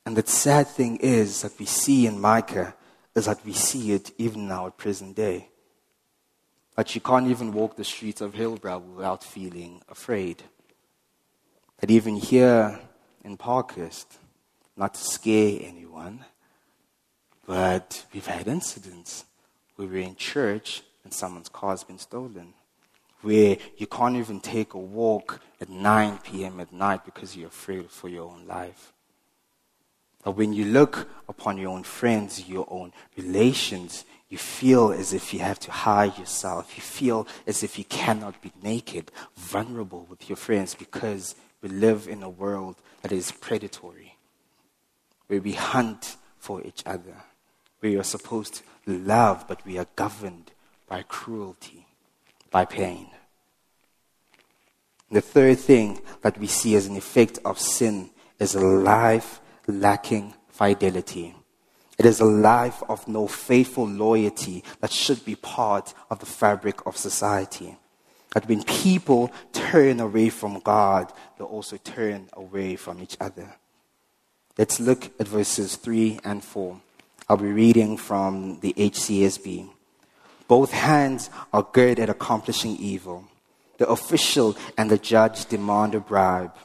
And 0.05 0.15
the 0.15 0.25
sad 0.25 0.67
thing 0.67 0.97
is 0.97 1.41
that 1.41 1.57
we 1.59 1.65
see 1.65 2.05
in 2.05 2.19
Micah 2.19 2.75
is 3.15 3.25
that 3.25 3.45
we 3.45 3.53
see 3.53 3.91
it 3.91 4.11
even 4.17 4.47
now 4.47 4.67
at 4.67 4.77
present 4.77 5.15
day. 5.15 5.49
That 6.75 6.95
you 6.95 7.01
can't 7.01 7.27
even 7.27 7.53
walk 7.53 7.75
the 7.75 7.83
streets 7.83 8.21
of 8.21 8.33
Hillbrow 8.33 8.81
without 8.81 9.23
feeling 9.23 9.81
afraid. 9.89 10.43
That 11.79 11.91
even 11.91 12.15
here 12.15 12.79
in 13.23 13.37
Parkhurst, 13.37 14.17
not 14.75 14.93
to 14.93 15.01
scare 15.03 15.59
anyone, 15.61 16.25
but 17.45 18.05
we've 18.13 18.25
had 18.25 18.47
incidents 18.47 19.25
where 19.75 19.87
we're 19.87 20.07
in 20.07 20.15
church 20.15 20.83
and 21.03 21.13
someone's 21.13 21.49
car's 21.49 21.83
been 21.83 21.99
stolen, 21.99 22.53
where 23.21 23.57
you 23.77 23.87
can't 23.87 24.15
even 24.15 24.39
take 24.39 24.73
a 24.73 24.77
walk 24.77 25.41
at 25.59 25.69
9 25.69 26.19
p.m. 26.19 26.59
at 26.59 26.71
night 26.71 27.05
because 27.05 27.35
you're 27.35 27.47
afraid 27.47 27.89
for 27.89 28.09
your 28.09 28.29
own 28.29 28.45
life. 28.47 28.93
But 30.23 30.31
when 30.31 30.53
you 30.53 30.65
look 30.65 31.09
upon 31.27 31.57
your 31.57 31.71
own 31.71 31.83
friends, 31.83 32.47
your 32.47 32.67
own 32.69 32.91
relations, 33.17 34.05
you 34.29 34.37
feel 34.37 34.91
as 34.91 35.13
if 35.13 35.33
you 35.33 35.39
have 35.39 35.59
to 35.59 35.71
hide 35.71 36.17
yourself. 36.17 36.75
You 36.75 36.81
feel 36.81 37.27
as 37.47 37.63
if 37.63 37.77
you 37.77 37.85
cannot 37.85 38.41
be 38.41 38.51
naked, 38.61 39.11
vulnerable 39.35 40.05
with 40.09 40.29
your 40.29 40.35
friends 40.35 40.75
because 40.75 41.35
we 41.61 41.69
live 41.69 42.07
in 42.07 42.21
a 42.21 42.29
world 42.29 42.75
that 43.01 43.11
is 43.11 43.31
predatory 43.31 44.17
where 45.27 45.41
we 45.41 45.53
hunt 45.53 46.17
for 46.39 46.61
each 46.63 46.83
other, 46.85 47.15
where 47.79 47.91
you're 47.91 48.03
supposed 48.03 48.61
to 48.85 48.97
love, 48.97 49.47
but 49.47 49.63
we 49.65 49.77
are 49.77 49.87
governed 49.95 50.51
by 50.87 51.03
cruelty, 51.03 51.85
by 52.51 52.65
pain. 52.65 53.09
The 55.11 55.21
third 55.21 55.59
thing 55.59 56.01
that 56.21 56.37
we 56.37 56.47
see 56.47 56.75
as 56.75 56.85
an 56.85 56.95
effect 56.95 57.39
of 57.43 57.59
sin 57.59 58.11
is 58.39 58.55
a 58.55 58.59
life 58.59 59.41
lacking 59.67 60.33
fidelity. 60.49 61.35
It 61.97 62.05
is 62.05 62.19
a 62.19 62.25
life 62.25 62.81
of 62.87 63.07
no 63.07 63.27
faithful 63.27 63.87
loyalty 63.87 64.63
that 64.79 64.91
should 64.91 65.25
be 65.25 65.35
part 65.35 65.93
of 66.09 66.19
the 66.19 66.25
fabric 66.25 66.85
of 66.85 66.95
society. 66.95 67.77
That 68.33 68.47
when 68.47 68.63
people 68.63 69.31
turn 69.51 69.99
away 69.99 70.29
from 70.29 70.59
God, 70.59 71.11
they 71.37 71.43
also 71.43 71.77
turn 71.77 72.29
away 72.33 72.75
from 72.75 73.01
each 73.01 73.17
other. 73.19 73.55
Let's 74.57 74.79
look 74.79 75.05
at 75.19 75.27
verses 75.27 75.75
3 75.75 76.19
and 76.23 76.43
4. 76.43 76.79
I'll 77.27 77.37
be 77.37 77.47
reading 77.47 77.97
from 77.97 78.59
the 78.61 78.73
HCSB. 78.73 79.69
Both 80.49 80.71
hands 80.71 81.29
are 81.53 81.61
good 81.61 81.99
at 81.99 82.09
accomplishing 82.09 82.75
evil. 82.77 83.23
The 83.77 83.87
official 83.87 84.57
and 84.79 84.89
the 84.89 84.97
judge 84.97 85.45
demand 85.45 85.93
a 85.93 85.99
bribe. 85.99 86.55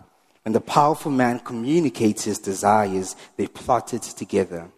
When 0.42 0.54
the 0.54 0.60
powerful 0.62 1.12
man 1.12 1.38
communicates 1.38 2.24
his 2.24 2.38
desires, 2.38 3.14
they 3.36 3.46
plot 3.46 3.92
it 3.92 4.02
together. 4.02 4.70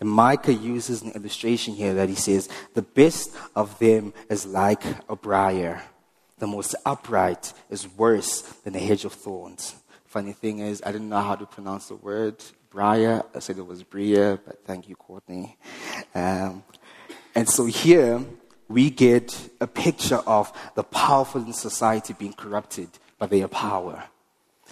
And 0.00 0.10
Micah 0.10 0.52
uses 0.52 1.02
an 1.02 1.12
illustration 1.12 1.74
here 1.74 1.94
that 1.94 2.08
he 2.08 2.16
says, 2.16 2.48
the 2.74 2.82
best 2.82 3.30
of 3.54 3.78
them 3.78 4.12
is 4.28 4.44
like 4.44 4.82
a 5.08 5.14
briar. 5.14 5.80
The 6.38 6.48
most 6.48 6.74
upright 6.84 7.52
is 7.70 7.88
worse 7.96 8.42
than 8.64 8.74
a 8.74 8.80
hedge 8.80 9.04
of 9.04 9.12
thorns. 9.12 9.76
Funny 10.04 10.32
thing 10.32 10.58
is, 10.58 10.82
I 10.84 10.90
didn't 10.90 11.10
know 11.10 11.20
how 11.20 11.36
to 11.36 11.46
pronounce 11.46 11.86
the 11.86 11.96
word 11.96 12.42
Briar. 12.70 13.22
I 13.34 13.38
said 13.38 13.58
it 13.58 13.66
was 13.66 13.84
Bria, 13.84 14.40
but 14.44 14.64
thank 14.64 14.88
you, 14.88 14.96
Courtney. 14.96 15.56
Um, 16.12 16.64
and 17.36 17.48
so 17.48 17.66
here 17.66 18.24
we 18.68 18.90
get 18.90 19.50
a 19.60 19.66
picture 19.66 20.22
of 20.26 20.52
the 20.74 20.82
powerful 20.82 21.42
in 21.42 21.52
society 21.52 22.12
being 22.12 22.34
corrupted 22.34 22.88
by 23.18 23.26
their 23.26 23.48
power. 23.48 24.04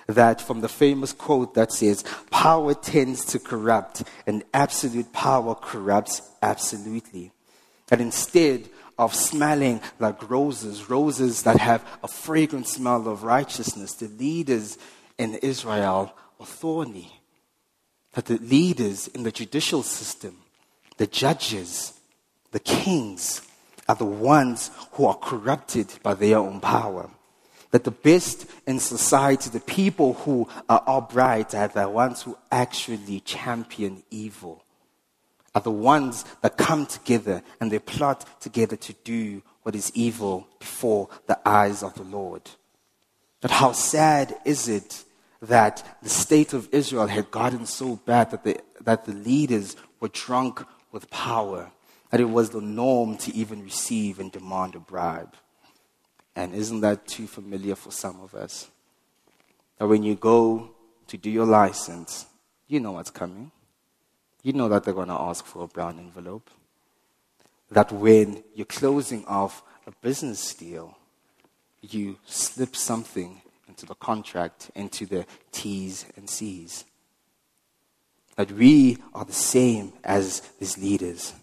That 0.06 0.40
from 0.40 0.60
the 0.60 0.68
famous 0.68 1.12
quote 1.12 1.54
that 1.54 1.72
says, 1.72 2.04
power 2.30 2.74
tends 2.74 3.24
to 3.26 3.38
corrupt 3.38 4.04
and 4.26 4.44
absolute 4.54 5.12
power 5.12 5.54
corrupts 5.54 6.22
absolutely. 6.42 7.32
That 7.88 8.00
instead 8.00 8.68
of 8.98 9.14
smelling 9.14 9.80
like 9.98 10.30
roses, 10.30 10.88
roses 10.88 11.42
that 11.42 11.58
have 11.58 11.84
a 12.02 12.08
fragrant 12.08 12.68
smell 12.68 13.08
of 13.08 13.24
righteousness, 13.24 13.94
the 13.94 14.08
leaders 14.08 14.78
in 15.18 15.34
Israel 15.36 16.14
are 16.38 16.46
thorny 16.46 17.20
that 18.16 18.24
the 18.24 18.38
leaders 18.38 19.08
in 19.08 19.24
the 19.24 19.30
judicial 19.30 19.82
system, 19.82 20.38
the 20.96 21.06
judges, 21.06 21.92
the 22.50 22.58
kings, 22.58 23.45
are 23.88 23.94
the 23.94 24.04
ones 24.04 24.70
who 24.92 25.06
are 25.06 25.16
corrupted 25.16 25.92
by 26.02 26.14
their 26.14 26.38
own 26.38 26.60
power. 26.60 27.10
That 27.70 27.84
the 27.84 27.90
best 27.90 28.46
in 28.66 28.78
society, 28.78 29.50
the 29.50 29.60
people 29.60 30.14
who 30.14 30.48
are 30.68 30.82
upright, 30.86 31.54
are 31.54 31.68
the 31.68 31.88
ones 31.88 32.22
who 32.22 32.38
actually 32.50 33.20
champion 33.20 34.02
evil, 34.10 34.64
are 35.54 35.60
the 35.60 35.70
ones 35.70 36.24
that 36.42 36.56
come 36.56 36.86
together 36.86 37.42
and 37.60 37.70
they 37.70 37.78
plot 37.78 38.24
together 38.40 38.76
to 38.76 38.92
do 39.04 39.42
what 39.62 39.74
is 39.74 39.90
evil 39.94 40.46
before 40.58 41.08
the 41.26 41.38
eyes 41.48 41.82
of 41.82 41.94
the 41.94 42.02
Lord. 42.02 42.42
But 43.40 43.50
how 43.50 43.72
sad 43.72 44.36
is 44.44 44.68
it 44.68 45.04
that 45.42 45.98
the 46.02 46.08
state 46.08 46.52
of 46.52 46.68
Israel 46.72 47.06
had 47.06 47.30
gotten 47.30 47.66
so 47.66 47.96
bad 47.96 48.30
that 48.30 48.44
the, 48.44 48.60
that 48.80 49.04
the 49.04 49.12
leaders 49.12 49.76
were 50.00 50.08
drunk 50.08 50.62
with 50.92 51.10
power, 51.10 51.70
that 52.10 52.20
it 52.20 52.30
was 52.30 52.50
the 52.50 52.60
norm 52.60 53.16
to 53.18 53.34
even 53.34 53.62
receive 53.62 54.20
and 54.20 54.30
demand 54.30 54.74
a 54.74 54.80
bribe. 54.80 55.34
And 56.34 56.54
isn't 56.54 56.80
that 56.80 57.06
too 57.06 57.26
familiar 57.26 57.74
for 57.74 57.90
some 57.90 58.20
of 58.20 58.34
us? 58.34 58.68
that 59.78 59.86
when 59.86 60.02
you 60.02 60.14
go 60.14 60.70
to 61.06 61.16
do 61.16 61.30
your 61.30 61.46
license, 61.46 62.26
you 62.66 62.80
know 62.80 62.92
what's 62.92 63.10
coming. 63.10 63.50
You 64.42 64.52
know 64.52 64.68
that 64.68 64.84
they're 64.84 64.94
going 64.94 65.08
to 65.08 65.14
ask 65.14 65.44
for 65.44 65.64
a 65.64 65.68
brown 65.68 65.98
envelope. 65.98 66.50
That 67.70 67.92
when 67.92 68.42
you're 68.54 68.66
closing 68.66 69.24
off 69.26 69.62
a 69.86 69.92
business 70.02 70.54
deal, 70.54 70.96
you 71.80 72.18
slip 72.24 72.74
something 72.76 73.42
into 73.68 73.86
the 73.86 73.94
contract, 73.94 74.70
into 74.74 75.04
the 75.06 75.26
T's 75.52 76.06
and 76.16 76.30
C's. 76.30 76.84
That 78.36 78.52
we 78.52 78.98
are 79.14 79.24
the 79.24 79.32
same 79.32 79.92
as 80.04 80.40
these 80.60 80.78
leaders. 80.78 81.34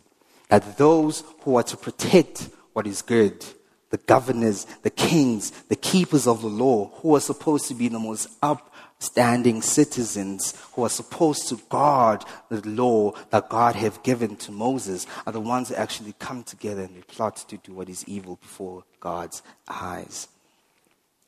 That 0.53 0.77
those 0.77 1.23
who 1.39 1.55
are 1.55 1.63
to 1.63 1.75
protect 1.75 2.47
what 2.73 2.85
is 2.85 3.01
good, 3.01 3.43
the 3.89 3.97
governors, 3.97 4.65
the 4.83 4.91
kings, 4.91 5.49
the 5.49 5.75
keepers 5.75 6.27
of 6.27 6.43
the 6.43 6.47
law, 6.47 6.91
who 6.97 7.15
are 7.15 7.19
supposed 7.19 7.67
to 7.69 7.73
be 7.73 7.87
the 7.87 7.97
most 7.97 8.29
upstanding 8.43 9.63
citizens, 9.63 10.53
who 10.73 10.83
are 10.83 10.89
supposed 10.89 11.47
to 11.47 11.59
guard 11.69 12.23
the 12.49 12.61
law 12.69 13.13
that 13.31 13.49
God 13.49 13.75
have 13.75 14.03
given 14.03 14.35
to 14.35 14.51
Moses, 14.51 15.07
are 15.25 15.33
the 15.33 15.39
ones 15.39 15.69
that 15.69 15.79
actually 15.79 16.13
come 16.19 16.43
together 16.43 16.83
and 16.83 16.95
they 16.95 17.01
plot 17.01 17.37
to 17.49 17.57
do 17.57 17.73
what 17.73 17.89
is 17.89 18.07
evil 18.07 18.35
before 18.35 18.83
God's 18.99 19.41
eyes. 19.67 20.27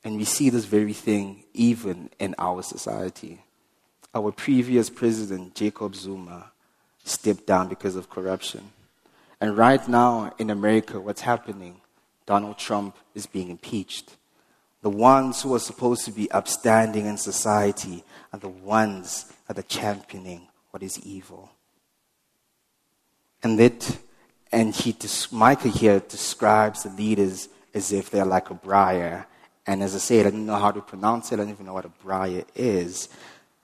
And 0.03 0.17
we 0.17 0.25
see 0.25 0.51
this 0.51 0.65
very 0.65 0.94
thing 0.94 1.46
even 1.55 2.12
in 2.20 2.36
our 2.38 2.62
society. 2.62 3.41
Our 4.13 4.32
previous 4.32 4.91
president, 4.91 5.55
Jacob 5.55 5.96
Zuma, 5.96 6.51
stepped 7.03 7.48
down 7.48 7.70
because 7.70 7.96
of 7.96 8.08
corruption. 8.08 8.70
And 9.42 9.58
right 9.58 9.86
now 9.88 10.34
in 10.38 10.50
America, 10.50 11.00
what's 11.00 11.22
happening? 11.22 11.82
Donald 12.25 12.58
Trump 12.58 12.98
is 13.13 13.25
being 13.25 13.50
impeached. 13.50 14.15
The 14.82 14.89
ones 14.89 15.42
who 15.42 15.54
are 15.56 15.60
supposed 15.60 16.06
to 16.06 16.12
be 16.12 16.30
upstanding 16.32 17.06
in 17.06 17.18
society 17.18 18.04
are 18.32 18.39
the 18.39 18.50
ones 18.50 19.32
that 19.48 19.58
are 19.58 19.63
championing 19.63 20.48
what 20.72 20.84
is 20.84 21.00
evil. 21.00 21.51
And 23.44 23.60
that, 23.60 23.98
and 24.51 24.74
he, 24.74 24.96
Micah 25.32 25.70
here 25.70 26.00
describes 26.00 26.84
the 26.84 26.89
leaders 26.89 27.50
as 27.74 27.92
if 27.92 28.10
they're 28.10 28.25
like 28.25 28.50
a 28.50 28.56
briar 28.56 29.27
and 29.68 29.82
as 29.82 29.96
I 29.96 29.98
said, 29.98 30.27
I 30.27 30.30
didn't 30.30 30.46
know 30.46 30.56
how 30.56 30.72
to 30.72 30.82
pronounce 30.82 31.32
it. 31.32 31.36
I 31.36 31.38
don't 31.38 31.50
even 31.50 31.65
know 31.65 31.74
what 31.74 31.86
a 31.86 31.89
briar 31.89 32.44
is. 32.54 33.10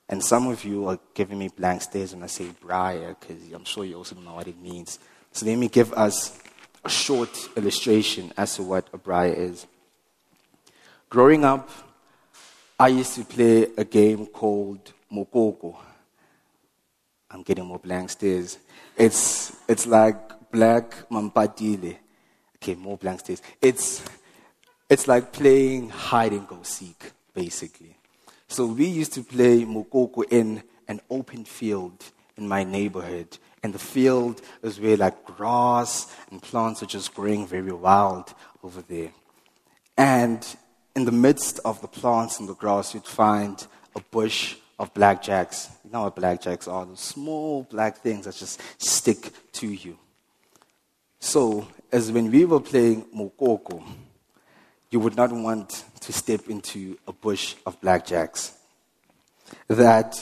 And 0.09 0.23
some 0.23 0.47
of 0.47 0.63
you 0.65 0.87
are 0.87 0.99
giving 1.13 1.37
me 1.37 1.49
blank 1.49 1.83
stares 1.83 2.13
when 2.13 2.23
I 2.23 2.27
say 2.27 2.47
briar, 2.59 3.15
because 3.19 3.37
I'm 3.53 3.65
sure 3.65 3.85
you 3.85 3.95
also 3.95 4.15
don't 4.15 4.25
know 4.25 4.33
what 4.33 4.47
it 4.47 4.59
means. 4.59 4.99
So 5.31 5.45
let 5.45 5.57
me 5.57 5.67
give 5.67 5.93
us 5.93 6.39
a 6.83 6.89
short 6.89 7.29
illustration 7.55 8.33
as 8.37 8.55
to 8.55 8.63
what 8.63 8.87
a 8.93 8.97
briar 8.97 9.33
is. 9.33 9.65
Growing 11.09 11.45
up, 11.45 11.69
I 12.79 12.87
used 12.87 13.15
to 13.15 13.23
play 13.23 13.67
a 13.77 13.83
game 13.83 14.25
called 14.27 14.93
Mokoko. 15.11 15.75
I'm 17.29 17.43
getting 17.43 17.65
more 17.65 17.79
blank 17.79 18.09
stares. 18.09 18.57
It's, 18.97 19.55
it's 19.67 19.87
like 19.87 20.51
black 20.51 21.09
mampatile. 21.11 21.95
Okay, 22.57 22.75
more 22.75 22.97
blank 22.97 23.21
stares. 23.21 23.41
It's 23.61 24.03
it's 24.91 25.07
like 25.07 25.31
playing 25.31 25.87
hide 25.87 26.33
and 26.33 26.45
go 26.45 26.59
seek, 26.63 27.13
basically. 27.33 27.95
So 28.49 28.65
we 28.65 28.87
used 28.87 29.13
to 29.13 29.23
play 29.23 29.63
Mokoko 29.63 30.25
in 30.29 30.61
an 30.85 30.99
open 31.09 31.45
field 31.45 32.03
in 32.37 32.47
my 32.47 32.63
neighborhood. 32.63 33.37
And 33.63 33.73
the 33.73 33.79
field 33.79 34.41
is 34.63 34.79
where 34.79 34.97
like 34.97 35.23
grass 35.25 36.13
and 36.31 36.41
plants 36.41 36.81
are 36.81 36.87
just 36.87 37.13
growing 37.13 37.45
very 37.45 37.71
wild 37.71 38.33
over 38.63 38.81
there. 38.81 39.11
And 39.97 40.45
in 40.95 41.05
the 41.05 41.11
midst 41.11 41.59
of 41.63 41.81
the 41.81 41.87
plants 41.87 42.39
and 42.39 42.49
the 42.49 42.55
grass, 42.55 42.93
you'd 42.93 43.05
find 43.05 43.65
a 43.95 44.01
bush 44.01 44.55
of 44.79 44.93
blackjacks. 44.93 45.69
You 45.85 45.91
know 45.91 46.03
what 46.03 46.15
blackjacks 46.15 46.67
are? 46.67 46.85
Those 46.85 46.99
small 46.99 47.63
black 47.63 47.97
things 47.97 48.25
that 48.25 48.35
just 48.35 48.59
stick 48.79 49.31
to 49.53 49.67
you. 49.67 49.97
So, 51.19 51.67
as 51.91 52.11
when 52.11 52.31
we 52.31 52.45
were 52.45 52.59
playing 52.59 53.05
Mokoko, 53.15 53.83
you 54.89 54.99
would 54.99 55.15
not 55.15 55.31
want 55.31 55.85
to 56.01 56.11
step 56.11 56.49
into 56.49 56.97
a 57.07 57.13
bush 57.13 57.55
of 57.65 57.79
blackjacks. 57.79 58.53
That, 59.67 60.19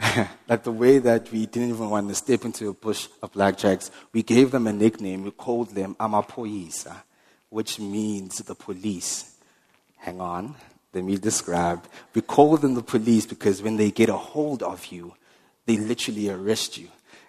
that 0.46 0.64
the 0.64 0.72
way 0.72 0.98
that 0.98 1.30
we 1.30 1.44
didn't 1.44 1.68
even 1.70 1.90
want 1.90 2.08
to 2.08 2.14
step 2.14 2.46
into 2.46 2.70
a 2.70 2.72
bush 2.72 3.08
of 3.22 3.32
blackjacks, 3.32 3.90
we 4.14 4.22
gave 4.22 4.50
them 4.50 4.66
a 4.66 4.72
nickname. 4.72 5.24
We 5.24 5.30
called 5.30 5.74
them 5.74 5.94
Amapoisa, 6.00 7.02
which 7.50 7.78
means 7.78 8.38
the 8.38 8.54
police. 8.54 9.36
Hang 9.98 10.20
on, 10.22 10.54
let 10.94 11.04
me 11.04 11.18
describe. 11.18 11.84
We 12.14 12.22
call 12.22 12.56
them 12.56 12.74
the 12.74 12.82
police 12.82 13.26
because 13.26 13.60
when 13.62 13.76
they 13.76 13.90
get 13.90 14.08
a 14.08 14.16
hold 14.16 14.62
of 14.62 14.86
you, 14.86 15.14
they 15.66 15.76
literally 15.76 16.30
arrest 16.30 16.78
you. 16.78 16.88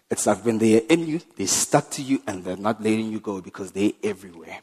It's 0.10 0.26
like 0.26 0.46
when 0.46 0.58
they 0.58 0.78
are 0.78 0.86
in 0.88 1.06
you, 1.06 1.20
they're 1.36 1.48
stuck 1.48 1.90
to 1.92 2.02
you 2.02 2.22
and 2.26 2.44
they're 2.44 2.56
not 2.56 2.82
letting 2.82 3.12
you 3.12 3.20
go 3.20 3.42
because 3.42 3.72
they're 3.72 3.92
everywhere. 4.02 4.60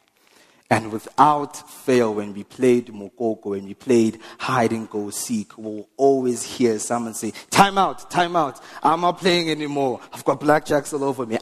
And 0.71 0.93
without 0.93 1.71
fail, 1.71 2.15
when 2.15 2.35
we 2.35 2.45
played 2.45 2.89
Mokoko, 2.89 3.47
when 3.47 3.65
we 3.65 3.73
played 3.73 4.21
hide 4.39 4.73
and 4.73 4.89
go 4.89 5.09
seek, 5.09 5.57
we'll 5.57 5.89
always 5.97 6.43
hear 6.43 6.79
someone 6.79 7.15
say, 7.15 7.33
Time 7.51 7.79
out, 7.79 8.11
time 8.11 8.37
out. 8.37 8.61
I'm 8.83 9.01
not 9.01 9.19
playing 9.19 9.51
anymore. 9.51 10.01
I've 10.13 10.25
got 10.25 10.41
blackjacks 10.41 10.93
all 10.93 11.05
over 11.05 11.25
me. 11.25 11.39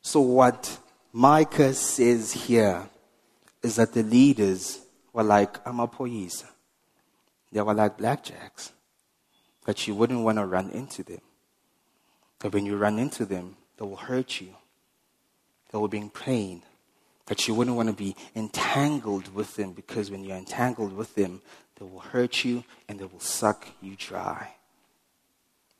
So, 0.00 0.20
what 0.20 0.78
Micah 1.12 1.74
says 1.74 2.32
here 2.32 2.88
is 3.62 3.76
that 3.76 3.92
the 3.92 4.02
leaders 4.02 4.80
were 5.12 5.22
like 5.22 5.62
Amapoyisa. 5.64 6.46
They 7.52 7.60
were 7.60 7.74
like 7.74 7.98
blackjacks. 7.98 8.72
That 9.64 9.86
you 9.86 9.94
wouldn't 9.94 10.24
want 10.24 10.38
to 10.38 10.46
run 10.46 10.70
into 10.70 11.04
them. 11.04 11.20
That 12.40 12.52
when 12.52 12.66
you 12.66 12.76
run 12.76 12.98
into 12.98 13.24
them, 13.24 13.56
they 13.78 13.84
will 13.84 13.94
hurt 13.94 14.40
you 14.40 14.56
that 15.72 15.80
will 15.80 15.88
being 15.88 16.10
pain, 16.10 16.62
that 17.26 17.48
you 17.48 17.54
wouldn't 17.54 17.76
want 17.76 17.88
to 17.88 17.94
be 17.94 18.14
entangled 18.36 19.34
with 19.34 19.56
them 19.56 19.72
because 19.72 20.10
when 20.10 20.22
you're 20.22 20.36
entangled 20.36 20.92
with 20.92 21.14
them, 21.14 21.40
they 21.76 21.86
will 21.86 22.00
hurt 22.00 22.44
you 22.44 22.62
and 22.88 22.98
they 22.98 23.04
will 23.04 23.20
suck 23.20 23.66
you 23.80 23.96
dry. 23.96 24.54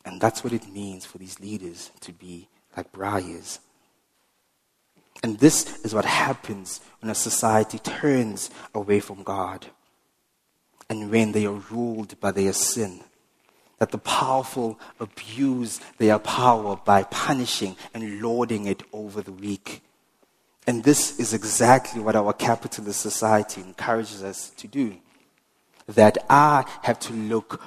And 0.05 0.21
that's 0.21 0.43
what 0.43 0.53
it 0.53 0.73
means 0.73 1.05
for 1.05 1.19
these 1.19 1.39
leaders 1.39 1.91
to 2.01 2.13
be 2.13 2.49
like 2.77 2.91
briars. 2.91 3.61
And 5.23 5.39
this 5.39 5.85
is 5.85 5.95
what 5.95 6.05
happens 6.05 6.81
when 7.01 7.11
a 7.11 7.15
society 7.15 7.79
turns 7.79 8.51
away 8.75 8.99
from 8.99 9.23
God 9.23 9.67
and 10.89 11.11
when 11.11 11.33
they 11.33 11.47
are 11.47 11.63
ruled 11.71 12.19
by 12.19 12.33
their 12.33 12.53
sin 12.53 13.05
that 13.83 13.91
the 13.91 13.99
powerful 13.99 14.79
abuse 15.01 15.81
their 15.99 16.17
power 16.17 16.77
by 16.77 17.03
punishing 17.03 17.75
and 17.93 18.23
lording 18.23 18.67
it 18.67 18.81
over 18.93 19.21
the 19.23 19.33
weak. 19.33 19.83
And 20.69 20.85
this 20.85 21.19
is 21.19 21.35
exactly 21.35 22.01
what 22.01 22.15
our 22.15 22.33
capitalist 22.33 23.01
society 23.01 23.61
encourages 23.61 24.23
us 24.23 24.51
to 24.51 24.69
do. 24.69 24.99
That 25.89 26.17
I 26.31 26.65
have 26.83 27.01
to 27.01 27.13
look 27.13 27.61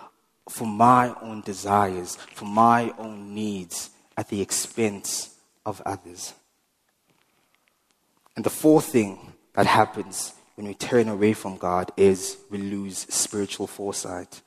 for 0.47 0.65
my 0.65 1.13
own 1.21 1.41
desires, 1.41 2.15
for 2.34 2.45
my 2.45 2.93
own 2.97 3.36
needs 3.36 3.89
at 4.15 4.30
the 4.30 4.41
expense 4.41 5.36
of 5.65 5.82
others. 5.86 6.34
And 8.38 8.45
the 8.45 8.49
fourth 8.49 8.86
thing 8.86 9.34
that 9.51 9.65
happens 9.65 10.34
when 10.56 10.65
we 10.65 10.75
turn 10.75 11.10
away 11.10 11.34
from 11.34 11.58
God 11.58 11.91
is 11.97 12.38
we 12.49 12.58
lose 12.58 12.99
spiritual 13.10 13.67
foresight. 13.67 14.41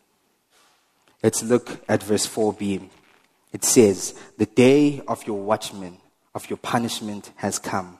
Let's 1.22 1.42
look 1.42 1.80
at 1.88 2.02
verse 2.02 2.26
4b. 2.26 2.88
It 3.52 3.64
says, 3.64 4.14
The 4.36 4.46
day 4.46 5.02
of 5.08 5.26
your 5.26 5.40
watchman, 5.40 5.98
of 6.34 6.48
your 6.48 6.58
punishment 6.58 7.32
has 7.36 7.58
come. 7.58 7.98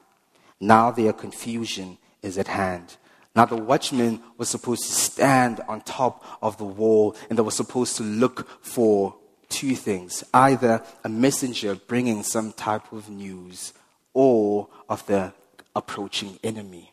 Now 0.60 0.90
their 0.90 1.12
confusion 1.12 1.98
is 2.22 2.38
at 2.38 2.48
hand. 2.48 2.96
Now 3.34 3.44
the 3.44 3.56
watchman 3.56 4.20
was 4.36 4.48
supposed 4.48 4.82
to 4.82 4.92
stand 4.92 5.60
on 5.68 5.80
top 5.82 6.24
of 6.42 6.58
the 6.58 6.64
wall 6.64 7.16
and 7.28 7.38
they 7.38 7.42
were 7.42 7.50
supposed 7.50 7.96
to 7.96 8.02
look 8.02 8.48
for 8.64 9.14
two 9.48 9.74
things 9.74 10.24
either 10.34 10.82
a 11.04 11.08
messenger 11.08 11.74
bringing 11.74 12.22
some 12.22 12.52
type 12.52 12.92
of 12.92 13.08
news 13.08 13.72
or 14.12 14.68
of 14.88 15.06
the 15.06 15.32
approaching 15.74 16.38
enemy. 16.42 16.92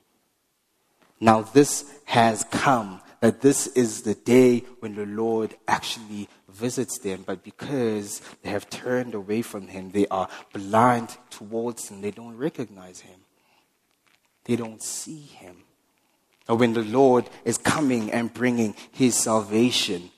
Now 1.20 1.42
this 1.42 1.86
has 2.06 2.44
come 2.46 3.02
that 3.26 3.42
this 3.42 3.66
is 3.68 4.04
the 4.04 4.14
day 4.14 4.60
when 4.82 4.94
the 4.94 5.06
Lord 5.08 5.56
actually 5.68 6.30
visits 6.48 7.00
them, 7.00 7.24
but 7.26 7.44
because 7.44 8.22
they 8.44 8.52
have 8.52 8.70
turned 8.70 9.16
away 9.16 9.42
from 9.42 9.68
Him, 9.68 9.90
they 9.90 10.06
are 10.10 10.30
blind 10.54 11.18
towards 11.32 11.90
Him. 11.90 12.02
They 12.02 12.12
don't 12.12 12.38
recognize 12.38 13.00
Him, 13.00 13.20
they 14.44 14.56
don't 14.56 14.84
see 14.84 15.22
Him. 15.22 15.64
Or 16.48 16.56
when 16.56 16.74
the 16.74 16.84
Lord 16.84 17.28
is 17.44 17.58
coming 17.58 18.12
and 18.12 18.32
bringing 18.32 18.76
His 18.92 19.16
salvation, 19.16 20.12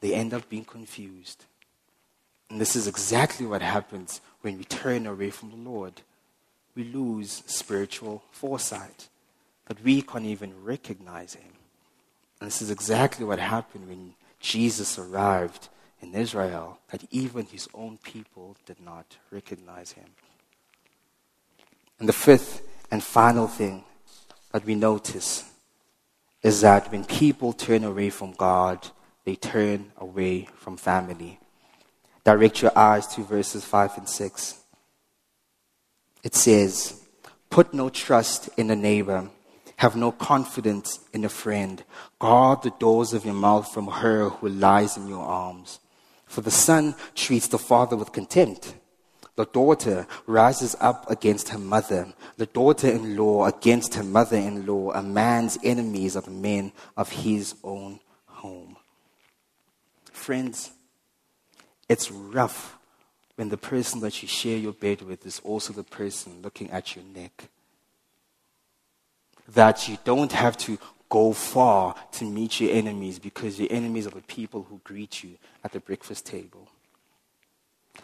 they 0.00 0.14
end 0.14 0.32
up 0.32 0.48
being 0.48 0.64
confused. 0.64 1.46
And 2.50 2.60
this 2.60 2.76
is 2.76 2.86
exactly 2.86 3.46
what 3.46 3.62
happens 3.62 4.20
when 4.42 4.58
we 4.58 4.64
turn 4.64 5.08
away 5.08 5.30
from 5.30 5.50
the 5.50 5.68
Lord. 5.70 6.02
We 6.76 6.84
lose 6.84 7.42
spiritual 7.46 8.22
foresight, 8.30 9.08
but 9.66 9.82
we 9.82 10.02
can't 10.02 10.26
even 10.26 10.62
recognize 10.62 11.34
Him 11.34 11.53
And 12.44 12.50
this 12.50 12.60
is 12.60 12.70
exactly 12.70 13.24
what 13.24 13.38
happened 13.38 13.88
when 13.88 14.12
Jesus 14.38 14.98
arrived 14.98 15.70
in 16.02 16.14
Israel, 16.14 16.78
that 16.90 17.02
even 17.10 17.46
his 17.46 17.70
own 17.72 17.96
people 17.96 18.54
did 18.66 18.78
not 18.84 19.16
recognize 19.30 19.92
him. 19.92 20.10
And 21.98 22.06
the 22.06 22.12
fifth 22.12 22.60
and 22.90 23.02
final 23.02 23.46
thing 23.46 23.84
that 24.52 24.66
we 24.66 24.74
notice 24.74 25.50
is 26.42 26.60
that 26.60 26.92
when 26.92 27.06
people 27.06 27.54
turn 27.54 27.82
away 27.82 28.10
from 28.10 28.32
God, 28.32 28.88
they 29.24 29.36
turn 29.36 29.92
away 29.96 30.46
from 30.54 30.76
family. 30.76 31.40
Direct 32.24 32.60
your 32.60 32.76
eyes 32.76 33.06
to 33.14 33.22
verses 33.22 33.64
5 33.64 33.96
and 33.96 34.06
6. 34.06 34.58
It 36.22 36.34
says, 36.34 37.06
Put 37.48 37.72
no 37.72 37.88
trust 37.88 38.50
in 38.58 38.70
a 38.70 38.76
neighbor, 38.76 39.30
have 39.76 39.96
no 39.96 40.12
confidence 40.12 41.00
in 41.12 41.24
a 41.24 41.28
friend. 41.28 41.82
Guard 42.18 42.62
the 42.62 42.72
doors 42.78 43.12
of 43.12 43.24
your 43.24 43.34
mouth 43.34 43.72
from 43.72 43.86
her 43.88 44.28
who 44.28 44.48
lies 44.48 44.96
in 44.96 45.08
your 45.08 45.24
arms. 45.24 45.80
For 46.26 46.40
the 46.40 46.50
son 46.50 46.94
treats 47.14 47.48
the 47.48 47.58
father 47.58 47.96
with 47.96 48.12
contempt 48.12 48.74
the 49.36 49.46
daughter 49.46 50.06
rises 50.26 50.76
up 50.80 51.10
against 51.10 51.48
her 51.48 51.58
mother, 51.58 52.12
the 52.36 52.46
daughter 52.46 52.88
in 52.88 53.16
law 53.16 53.46
against 53.46 53.94
her 53.94 54.04
mother 54.04 54.36
in 54.36 54.64
law. 54.64 54.92
A 54.92 55.02
man's 55.02 55.58
enemies 55.64 56.16
are 56.16 56.22
the 56.22 56.30
men 56.30 56.72
of 56.96 57.10
his 57.10 57.54
own 57.64 58.00
home. 58.26 58.76
Friends, 60.12 60.70
it's 61.88 62.10
rough 62.10 62.78
when 63.34 63.48
the 63.48 63.56
person 63.56 64.00
that 64.00 64.22
you 64.22 64.28
share 64.28 64.56
your 64.56 64.72
bed 64.72 65.02
with 65.02 65.26
is 65.26 65.40
also 65.42 65.72
the 65.72 65.82
person 65.82 66.40
looking 66.42 66.70
at 66.70 66.94
your 66.94 67.04
neck. 67.04 67.48
That 69.48 69.88
you 69.88 69.98
don't 70.04 70.32
have 70.32 70.56
to 70.58 70.78
go 71.08 71.32
far 71.32 71.94
to 72.12 72.24
meet 72.24 72.60
your 72.60 72.72
enemies 72.72 73.18
because 73.18 73.60
your 73.60 73.68
enemies 73.70 74.06
are 74.06 74.10
the 74.10 74.22
people 74.22 74.62
who 74.68 74.80
greet 74.84 75.22
you 75.22 75.36
at 75.62 75.72
the 75.72 75.80
breakfast 75.80 76.26
table 76.26 76.68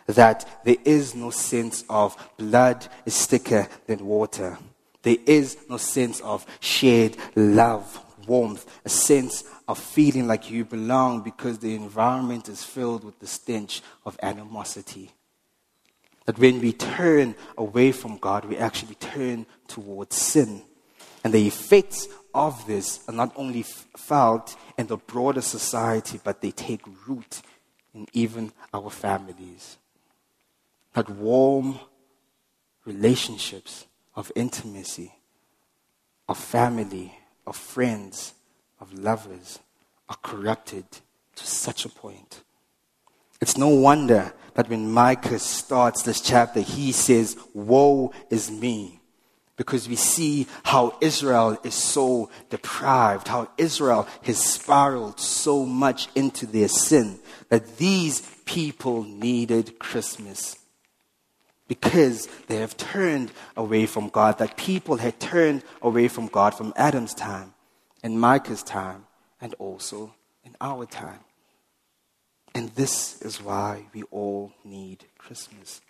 that 0.07 0.64
there 0.64 0.76
is 0.85 1.14
no 1.14 1.31
sense 1.31 1.85
of 1.88 2.16
blood 2.37 2.87
is 3.05 3.26
thicker 3.26 3.68
than 3.87 4.05
water. 4.05 4.59
There 5.03 5.16
is 5.26 5.57
no 5.68 5.76
sense 5.76 6.20
of 6.20 6.44
shared 6.61 7.16
love, 7.35 7.98
warmth, 8.26 8.66
a 8.85 8.88
sense 8.88 9.44
of 9.66 9.79
feeling 9.79 10.26
like 10.26 10.50
you 10.50 10.64
belong 10.64 11.22
because 11.22 11.59
the 11.59 11.74
environment 11.74 12.48
is 12.48 12.62
filled 12.62 13.05
with 13.05 13.18
the 13.18 13.26
stench 13.26 13.83
of 14.05 14.18
animosity. 14.22 15.11
That 16.26 16.38
when 16.38 16.61
we 16.61 16.72
turn 16.72 17.35
away 17.57 17.92
from 17.92 18.18
God, 18.18 18.44
we 18.44 18.57
actually 18.57 18.96
turn 18.96 19.46
towards 19.68 20.16
sin. 20.16 20.62
And 21.22 21.33
the 21.33 21.46
effects 21.46 22.09
of 22.35 22.66
this 22.66 23.00
are 23.09 23.14
not 23.14 23.33
only 23.37 23.62
felt 23.62 24.56
in 24.78 24.87
the 24.87 24.96
broader 24.96 25.42
society, 25.42 26.20
but 26.22 26.40
they 26.40 26.50
take 26.50 26.83
root 27.06 27.42
in 27.94 28.06
even 28.12 28.52
our 28.72 28.90
families 28.90 29.76
that 30.94 31.09
warm 31.09 31.78
relationships 32.85 33.87
of 34.14 34.33
intimacy, 34.35 35.12
of 36.28 36.38
family, 36.38 37.14
of 37.46 37.56
friends, 37.56 38.35
of 38.80 38.92
lovers 38.94 39.59
are 40.09 40.16
corrupted 40.22 40.85
to 41.37 41.46
such 41.46 41.85
a 41.85 41.88
point. 41.88 42.42
It's 43.40 43.56
no 43.56 43.68
wonder 43.68 44.33
that 44.54 44.68
when 44.68 44.90
Micah 44.92 45.38
starts 45.38 46.02
this 46.02 46.20
chapter, 46.20 46.61
he 46.61 46.92
says, 46.92 47.37
Woe 47.54 48.12
is 48.28 48.50
me. 48.50 48.99
Because 49.61 49.90
we 49.90 49.96
see 49.96 50.46
how 50.62 50.96
Israel 51.03 51.59
is 51.62 51.75
so 51.75 52.31
deprived, 52.49 53.29
how 53.29 53.51
Israel 53.59 54.09
has 54.23 54.38
spiraled 54.38 55.20
so 55.20 55.66
much 55.66 56.09
into 56.14 56.46
their 56.46 56.66
sin 56.66 57.18
that 57.51 57.77
these 57.77 58.23
people 58.46 59.03
needed 59.03 59.79
Christmas 59.79 60.57
because 61.68 62.27
they 62.46 62.57
have 62.57 62.75
turned 62.79 63.33
away 63.55 63.85
from 63.85 64.09
God, 64.09 64.38
that 64.38 64.57
people 64.57 64.96
had 64.96 65.20
turned 65.20 65.62
away 65.83 66.09
from 66.09 66.29
God 66.29 66.55
from 66.55 66.73
Adam's 66.75 67.12
time, 67.12 67.53
and 68.03 68.18
Micah's 68.18 68.62
time, 68.62 69.05
and 69.42 69.53
also 69.59 70.14
in 70.42 70.57
our 70.62 70.87
time. 70.87 71.20
And 72.55 72.70
this 72.70 73.20
is 73.20 73.42
why 73.42 73.85
we 73.92 74.05
all 74.05 74.55
need 74.64 75.05
Christmas. 75.18 75.83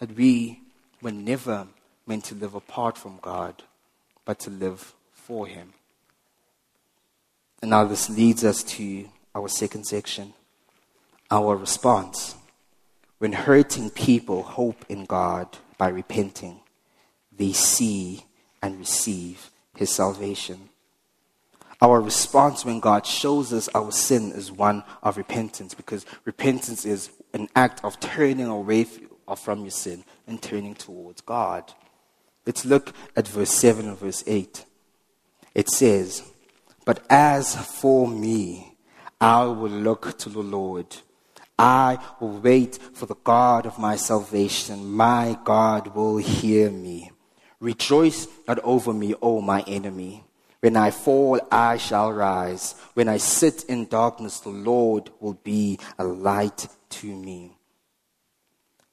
That 0.00 0.16
we 0.16 0.62
were 1.00 1.12
never 1.12 1.68
meant 2.06 2.24
to 2.24 2.34
live 2.34 2.54
apart 2.54 2.98
from 2.98 3.18
God, 3.22 3.62
but 4.24 4.38
to 4.40 4.50
live 4.50 4.94
for 5.12 5.46
Him. 5.46 5.72
And 7.62 7.70
now 7.70 7.84
this 7.84 8.10
leads 8.10 8.44
us 8.44 8.62
to 8.64 9.08
our 9.34 9.48
second 9.48 9.84
section 9.84 10.34
our 11.30 11.56
response. 11.56 12.36
When 13.18 13.32
hurting 13.32 13.90
people 13.90 14.42
hope 14.42 14.84
in 14.88 15.04
God 15.04 15.56
by 15.78 15.88
repenting, 15.88 16.60
they 17.36 17.52
see 17.52 18.24
and 18.62 18.78
receive 18.78 19.50
His 19.76 19.90
salvation. 19.90 20.68
Our 21.80 22.00
response 22.00 22.64
when 22.64 22.80
God 22.80 23.04
shows 23.06 23.52
us 23.52 23.68
our 23.74 23.90
sin 23.92 24.32
is 24.32 24.52
one 24.52 24.84
of 25.02 25.16
repentance 25.16 25.74
because 25.74 26.06
repentance 26.24 26.84
is 26.84 27.10
an 27.32 27.48
act 27.56 27.84
of 27.84 27.98
turning 28.00 28.46
away 28.46 28.86
from 29.36 29.62
your 29.62 29.70
sin 29.70 30.04
and 30.26 30.40
turning 30.40 30.74
towards 30.74 31.20
God. 31.20 31.72
Let's 32.46 32.64
look 32.64 32.92
at 33.16 33.28
verse 33.28 33.50
7 33.50 33.88
and 33.88 33.98
verse 33.98 34.24
8. 34.26 34.64
It 35.54 35.70
says, 35.70 36.22
But 36.84 37.04
as 37.08 37.56
for 37.56 38.06
me, 38.06 38.76
I 39.20 39.44
will 39.44 39.70
look 39.70 40.18
to 40.18 40.28
the 40.28 40.42
Lord 40.42 40.96
I 41.58 41.98
will 42.18 42.38
wait 42.40 42.78
for 42.94 43.06
the 43.06 43.14
God 43.14 43.66
of 43.66 43.78
my 43.78 43.96
salvation. 43.96 44.90
My 44.90 45.38
God 45.44 45.94
will 45.94 46.16
hear 46.16 46.70
me. 46.70 47.12
Rejoice 47.60 48.26
not 48.48 48.58
over 48.60 48.92
me, 48.92 49.14
O 49.22 49.40
my 49.40 49.62
enemy. 49.66 50.24
When 50.60 50.76
I 50.76 50.90
fall, 50.90 51.40
I 51.52 51.76
shall 51.76 52.12
rise. 52.12 52.74
When 52.94 53.08
I 53.08 53.18
sit 53.18 53.64
in 53.64 53.86
darkness, 53.86 54.40
the 54.40 54.48
Lord 54.48 55.10
will 55.20 55.34
be 55.34 55.78
a 55.98 56.04
light 56.04 56.66
to 56.90 57.06
me. 57.06 57.56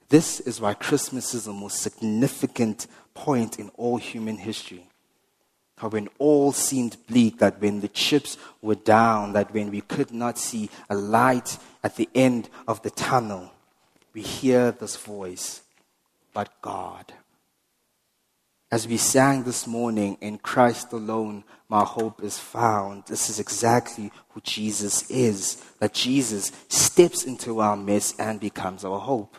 This 0.09 0.41
is 0.41 0.59
why 0.59 0.73
Christmas 0.73 1.33
is 1.33 1.45
the 1.45 1.53
most 1.53 1.81
significant 1.81 2.87
point 3.21 3.59
in 3.59 3.69
all 3.77 3.97
human 3.97 4.37
history. 4.37 4.83
How 5.77 5.89
when 5.89 6.09
all 6.17 6.51
seemed 6.51 6.97
bleak, 7.07 7.37
that 7.37 7.61
when 7.61 7.81
the 7.81 7.87
chips 7.87 8.35
were 8.63 8.75
down, 8.75 9.33
that 9.33 9.53
when 9.53 9.69
we 9.69 9.81
could 9.81 10.11
not 10.11 10.39
see 10.39 10.71
a 10.89 10.95
light 10.95 11.59
at 11.83 11.97
the 11.97 12.09
end 12.15 12.49
of 12.67 12.81
the 12.81 12.89
tunnel, 12.89 13.51
we 14.13 14.21
hear 14.21 14.71
this 14.71 14.95
voice, 14.95 15.61
but 16.33 16.49
God. 16.61 17.13
As 18.71 18.87
we 18.87 18.97
sang 18.97 19.43
this 19.43 19.67
morning, 19.67 20.17
in 20.19 20.39
Christ 20.39 20.91
alone, 20.91 21.43
my 21.69 21.83
hope 21.83 22.23
is 22.23 22.39
found. 22.39 23.03
This 23.05 23.29
is 23.29 23.39
exactly 23.39 24.11
who 24.29 24.41
Jesus 24.41 25.09
is. 25.11 25.63
That 25.79 25.93
Jesus 25.93 26.51
steps 26.69 27.25
into 27.25 27.59
our 27.59 27.77
mess 27.77 28.15
and 28.17 28.39
becomes 28.39 28.83
our 28.83 28.99
hope. 28.99 29.37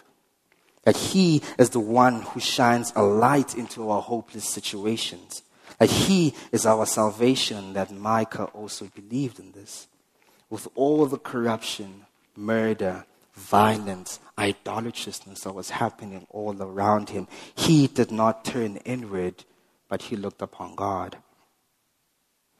That 0.85 0.97
He 0.97 1.43
is 1.59 1.71
the 1.71 1.81
one 1.81 2.23
who 2.23 2.41
shines 2.41 2.93
a 2.97 3.03
light 3.03 3.55
into 3.57 3.89
our 3.91 4.03
hopeless 4.03 4.49
situations. 4.49 5.43
That 5.79 5.91
He 5.91 6.35
is 6.51 6.67
our 6.67 6.87
salvation, 6.87 7.73
that 7.75 7.91
Micah 7.91 8.45
also 8.47 8.87
believed 8.95 9.39
in 9.39 9.53
this. 9.53 9.87
With 10.51 10.69
all 10.75 11.07
the 11.07 11.19
corruption, 11.19 12.07
murder, 12.37 13.07
violence, 13.35 14.21
idolatrousness 14.39 15.41
that 15.41 15.55
was 15.55 15.71
happening 15.71 16.27
all 16.31 16.61
around 16.61 17.11
him, 17.11 17.29
he 17.55 17.87
did 17.87 18.11
not 18.11 18.45
turn 18.45 18.77
inward, 18.79 19.45
but 19.89 20.03
he 20.03 20.17
looked 20.17 20.43
upon 20.43 20.75
God. 20.75 21.17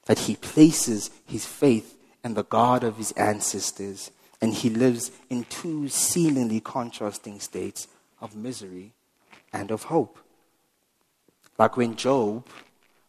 That 0.07 0.21
he 0.21 0.37
places 0.37 1.11
his 1.27 1.47
faith 1.47 1.97
in 2.25 2.35
the 2.35 2.45
God 2.45 2.85
of 2.85 2.97
his 2.97 3.13
ancestors, 3.13 4.11
and 4.41 4.55
he 4.55 4.71
lives 4.71 5.13
in 5.31 5.45
two 5.45 5.89
seemingly 5.89 6.61
contrasting 6.61 7.41
states 7.41 7.89
of 8.23 8.35
misery 8.35 8.93
and 9.53 9.71
of 9.71 9.83
hope. 9.85 10.19
Like 11.59 11.77
when 11.77 11.97
Job, 11.97 12.47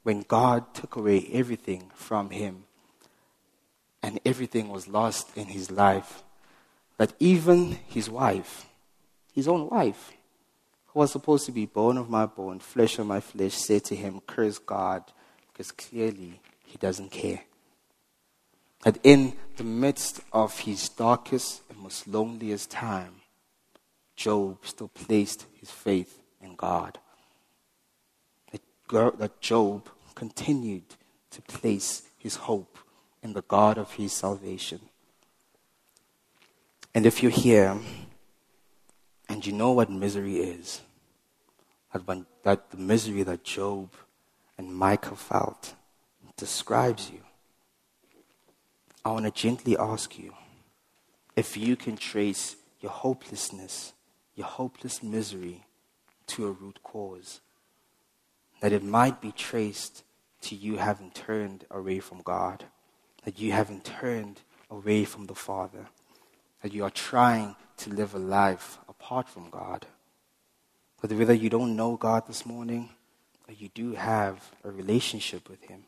when 0.01 0.23
God 0.27 0.73
took 0.73 0.97
away 0.97 1.29
everything 1.31 1.91
from 1.93 2.31
him, 2.31 2.65
and 4.01 4.19
everything 4.25 4.67
was 4.67 4.89
lost 4.89 5.37
in 5.37 5.45
his 5.45 5.71
life, 5.71 6.23
that 6.97 7.13
even 7.19 7.77
his 7.87 8.09
wife, 8.09 8.65
his 9.33 9.47
own 9.47 9.69
wife, 9.69 10.11
who 10.87 10.99
was 10.99 11.11
supposed 11.11 11.45
to 11.45 11.53
be 11.53 11.65
bone 11.65 11.97
of 11.97 12.09
my 12.09 12.25
bone, 12.25 12.59
flesh 12.59 12.99
of 12.99 13.07
my 13.07 13.21
flesh, 13.21 13.53
said 13.53 13.85
to 13.85 13.95
him, 13.95 14.21
Curse 14.27 14.59
God, 14.59 15.03
because 15.51 15.71
clearly 15.71 16.41
he 16.65 16.77
doesn't 16.77 17.11
care. 17.11 17.41
That 18.83 18.99
in 19.03 19.33
the 19.55 19.63
midst 19.63 20.19
of 20.33 20.59
his 20.59 20.89
darkest 20.89 21.61
and 21.69 21.79
most 21.79 22.05
loneliest 22.05 22.69
time, 22.69 23.22
Job 24.15 24.59
still 24.63 24.87
placed 24.87 25.45
his 25.59 25.71
faith 25.71 26.19
in 26.41 26.55
God. 26.55 26.99
That 28.91 29.41
Job 29.41 29.89
continued 30.13 30.83
to 31.31 31.41
place 31.41 32.03
his 32.17 32.35
hope 32.35 32.77
in 33.23 33.33
the 33.33 33.41
God 33.41 33.77
of 33.77 33.93
his 33.93 34.13
salvation. 34.13 34.81
And 36.93 37.05
if 37.05 37.23
you're 37.23 37.31
here 37.31 37.79
and 39.27 39.45
you 39.45 39.53
know 39.53 39.71
what 39.71 39.89
misery 39.89 40.37
is, 40.37 40.81
that, 41.91 42.07
when, 42.07 42.27
that 42.43 42.69
the 42.69 42.77
misery 42.77 43.23
that 43.23 43.43
Job 43.43 43.91
and 44.57 44.75
Micah 44.75 45.15
felt 45.15 45.73
describes 46.37 47.09
you, 47.09 47.21
I 49.03 49.11
want 49.11 49.25
to 49.25 49.31
gently 49.31 49.75
ask 49.77 50.17
you 50.19 50.33
if 51.35 51.57
you 51.57 51.75
can 51.75 51.97
trace 51.97 52.55
your 52.79 52.91
hopelessness, 52.91 53.92
your 54.35 54.47
hopeless 54.47 55.03
misery 55.03 55.65
to 56.27 56.47
a 56.47 56.51
root 56.51 56.79
cause, 56.83 57.41
that 58.61 58.71
it 58.71 58.83
might 58.83 59.21
be 59.21 59.31
traced 59.31 60.03
to 60.41 60.55
you 60.55 60.77
having 60.77 61.11
turned 61.11 61.65
away 61.69 61.99
from 61.99 62.21
God, 62.21 62.65
that 63.23 63.39
you 63.39 63.51
haven't 63.51 63.85
turned 63.85 64.41
away 64.69 65.05
from 65.05 65.25
the 65.25 65.35
Father, 65.35 65.87
that 66.61 66.73
you 66.73 66.83
are 66.83 66.89
trying 66.89 67.55
to 67.77 67.89
live 67.89 68.13
a 68.13 68.19
life 68.19 68.79
apart 68.87 69.29
from 69.29 69.49
God. 69.49 69.85
But 71.01 71.11
whether 71.11 71.33
you 71.33 71.49
don't 71.49 71.75
know 71.75 71.97
God 71.97 72.27
this 72.27 72.45
morning, 72.45 72.89
or 73.47 73.53
you 73.53 73.69
do 73.69 73.93
have 73.93 74.51
a 74.63 74.71
relationship 74.71 75.49
with 75.49 75.61
Him, 75.63 75.83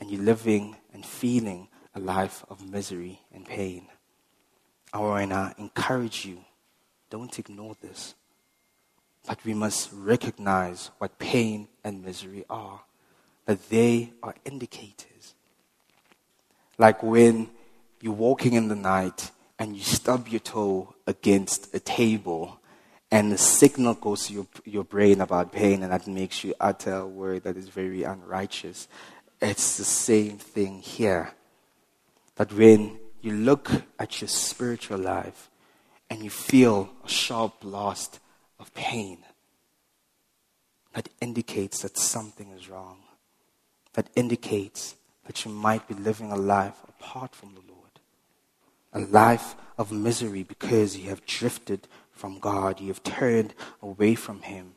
and 0.00 0.10
you're 0.10 0.22
living 0.22 0.76
and 0.92 1.04
feeling 1.04 1.68
a 1.94 2.00
life 2.00 2.44
of 2.48 2.68
misery 2.68 3.20
and 3.32 3.44
pain, 3.44 3.86
I 4.92 4.98
want 4.98 5.30
to 5.30 5.54
encourage 5.58 6.24
you 6.24 6.44
don't 7.10 7.38
ignore 7.38 7.76
this. 7.80 8.14
But 9.26 9.44
we 9.44 9.54
must 9.54 9.90
recognize 9.92 10.90
what 10.98 11.18
pain 11.18 11.68
and 11.82 12.04
misery 12.04 12.44
are 12.50 12.82
that 13.46 13.68
they 13.68 14.12
are 14.22 14.34
indicators. 14.44 15.34
Like 16.78 17.02
when 17.02 17.50
you're 18.00 18.12
walking 18.12 18.54
in 18.54 18.68
the 18.68 18.76
night 18.76 19.30
and 19.58 19.76
you 19.76 19.82
stub 19.82 20.28
your 20.28 20.40
toe 20.40 20.94
against 21.06 21.74
a 21.74 21.80
table 21.80 22.58
and 23.10 23.30
the 23.30 23.38
signal 23.38 23.94
goes 23.94 24.26
to 24.26 24.32
your, 24.32 24.46
your 24.64 24.84
brain 24.84 25.20
about 25.20 25.52
pain 25.52 25.82
and 25.82 25.92
that 25.92 26.06
makes 26.06 26.42
you 26.42 26.54
utter 26.58 26.94
a 26.94 27.06
word 27.06 27.44
that 27.44 27.56
is 27.56 27.68
very 27.68 28.02
unrighteous. 28.02 28.88
It's 29.40 29.76
the 29.76 29.84
same 29.84 30.38
thing 30.38 30.80
here. 30.80 31.32
That 32.36 32.52
when 32.52 32.98
you 33.20 33.32
look 33.32 33.70
at 33.98 34.20
your 34.20 34.28
spiritual 34.28 34.98
life 34.98 35.48
and 36.10 36.22
you 36.22 36.30
feel 36.30 36.90
a 37.04 37.08
sharp 37.08 37.60
blast 37.60 38.20
of 38.58 38.72
pain, 38.74 39.18
that 40.94 41.08
indicates 41.20 41.82
that 41.82 41.98
something 41.98 42.50
is 42.50 42.68
wrong 42.68 42.98
that 43.94 44.10
indicates 44.14 44.96
that 45.26 45.44
you 45.44 45.50
might 45.50 45.88
be 45.88 45.94
living 45.94 46.30
a 46.30 46.36
life 46.36 46.76
apart 46.88 47.34
from 47.34 47.54
the 47.54 47.60
Lord, 47.72 48.00
a 48.92 49.00
life 49.00 49.54
of 49.78 49.90
misery 49.90 50.42
because 50.42 50.96
you 50.96 51.08
have 51.08 51.24
drifted 51.24 51.88
from 52.12 52.38
God, 52.38 52.80
you 52.80 52.88
have 52.88 53.02
turned 53.02 53.54
away 53.82 54.14
from 54.14 54.42
Him. 54.42 54.74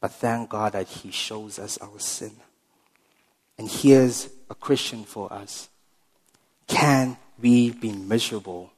But 0.00 0.12
thank 0.12 0.50
God 0.50 0.72
that 0.72 0.88
He 0.88 1.10
shows 1.10 1.58
us 1.58 1.78
our 1.78 1.98
sin. 1.98 2.32
And 3.58 3.68
here's 3.68 4.30
a 4.48 4.54
question 4.54 5.04
for 5.04 5.32
us 5.32 5.68
Can 6.66 7.18
we 7.40 7.70
be 7.70 7.92
miserable 7.92 8.72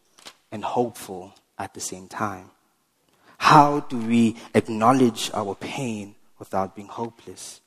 and 0.50 0.64
hopeful 0.64 1.34
at 1.58 1.74
the 1.74 1.80
same 1.80 2.08
time? 2.08 2.50
How 3.38 3.80
do 3.80 3.98
we 3.98 4.36
acknowledge 4.54 5.30
our 5.34 5.54
pain 5.54 6.14
without 6.38 6.74
being 6.74 6.88
hopeless? 6.88 7.60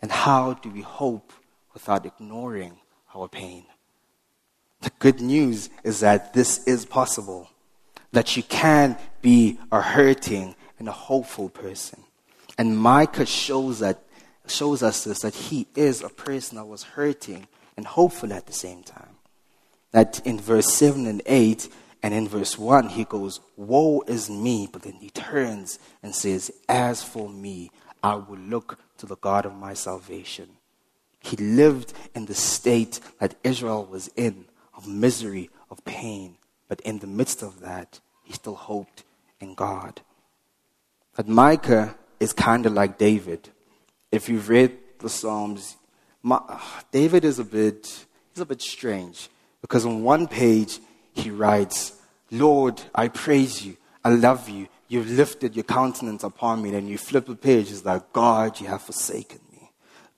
And 0.00 0.10
how 0.12 0.54
do 0.54 0.70
we 0.70 0.82
hope 0.82 1.32
without 1.72 2.06
ignoring 2.06 2.78
our 3.14 3.28
pain. 3.28 3.64
The 4.80 4.90
good 4.98 5.20
news 5.20 5.70
is 5.82 6.00
that 6.00 6.34
this 6.34 6.64
is 6.66 6.84
possible, 6.84 7.50
that 8.12 8.36
you 8.36 8.42
can 8.42 8.96
be 9.22 9.58
a 9.72 9.80
hurting 9.80 10.54
and 10.78 10.88
a 10.88 10.92
hopeful 10.92 11.48
person. 11.48 12.02
And 12.56 12.76
Micah 12.78 13.26
shows, 13.26 13.80
that, 13.80 14.02
shows 14.46 14.82
us 14.82 15.04
this, 15.04 15.20
that 15.20 15.34
he 15.34 15.66
is 15.74 16.02
a 16.02 16.08
person 16.08 16.56
that 16.56 16.64
was 16.64 16.82
hurting 16.82 17.46
and 17.76 17.86
hopeful 17.86 18.32
at 18.32 18.46
the 18.46 18.52
same 18.52 18.82
time. 18.82 19.16
That 19.92 20.24
in 20.26 20.38
verse 20.38 20.72
7 20.72 21.06
and 21.06 21.22
8, 21.26 21.68
and 22.02 22.14
in 22.14 22.28
verse 22.28 22.56
1, 22.56 22.90
he 22.90 23.04
goes, 23.04 23.40
Woe 23.56 24.02
is 24.06 24.30
me. 24.30 24.68
But 24.70 24.82
then 24.82 24.94
he 24.94 25.10
turns 25.10 25.78
and 26.02 26.14
says, 26.14 26.50
As 26.68 27.02
for 27.02 27.28
me, 27.28 27.70
I 28.02 28.14
will 28.14 28.38
look 28.38 28.78
to 28.98 29.06
the 29.06 29.16
God 29.16 29.46
of 29.46 29.54
my 29.54 29.74
salvation. 29.74 30.48
He 31.20 31.36
lived 31.36 31.92
in 32.14 32.26
the 32.26 32.34
state 32.34 33.00
that 33.18 33.34
Israel 33.42 33.84
was 33.84 34.08
in 34.16 34.46
of 34.76 34.86
misery, 34.86 35.50
of 35.70 35.84
pain. 35.84 36.36
But 36.68 36.80
in 36.82 37.00
the 37.00 37.06
midst 37.06 37.42
of 37.42 37.60
that, 37.60 38.00
he 38.22 38.32
still 38.32 38.54
hoped 38.54 39.02
in 39.40 39.54
God. 39.54 40.00
But 41.16 41.26
Micah 41.26 41.96
is 42.20 42.32
kind 42.32 42.64
of 42.64 42.72
like 42.72 42.96
David. 42.96 43.48
If 44.12 44.28
you've 44.28 44.48
read 44.48 44.76
the 45.00 45.08
Psalms, 45.08 45.76
David 46.92 47.24
is 47.24 47.40
a 47.40 47.44
bit, 47.44 48.06
he's 48.32 48.40
a 48.40 48.46
bit 48.46 48.62
strange 48.62 49.28
because 49.60 49.84
on 49.84 50.04
one 50.04 50.28
page 50.28 50.78
he 51.18 51.30
writes, 51.30 51.92
Lord, 52.30 52.80
I 52.94 53.08
praise 53.08 53.64
you. 53.64 53.76
I 54.04 54.10
love 54.10 54.48
you. 54.48 54.68
You've 54.88 55.10
lifted 55.10 55.54
your 55.54 55.64
countenance 55.64 56.24
upon 56.24 56.62
me. 56.62 56.74
And 56.74 56.88
you 56.88 56.98
flip 56.98 57.26
the 57.26 57.36
page, 57.36 57.70
it's 57.70 57.84
like, 57.84 58.12
God, 58.12 58.60
you 58.60 58.66
have 58.68 58.82
forsaken 58.82 59.40
me. 59.52 59.70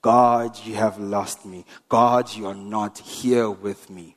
God, 0.02 0.58
you 0.64 0.74
have 0.76 0.98
lost 0.98 1.44
me. 1.44 1.64
God, 1.88 2.34
you 2.34 2.46
are 2.46 2.54
not 2.54 2.98
here 2.98 3.50
with 3.50 3.90
me. 3.90 4.16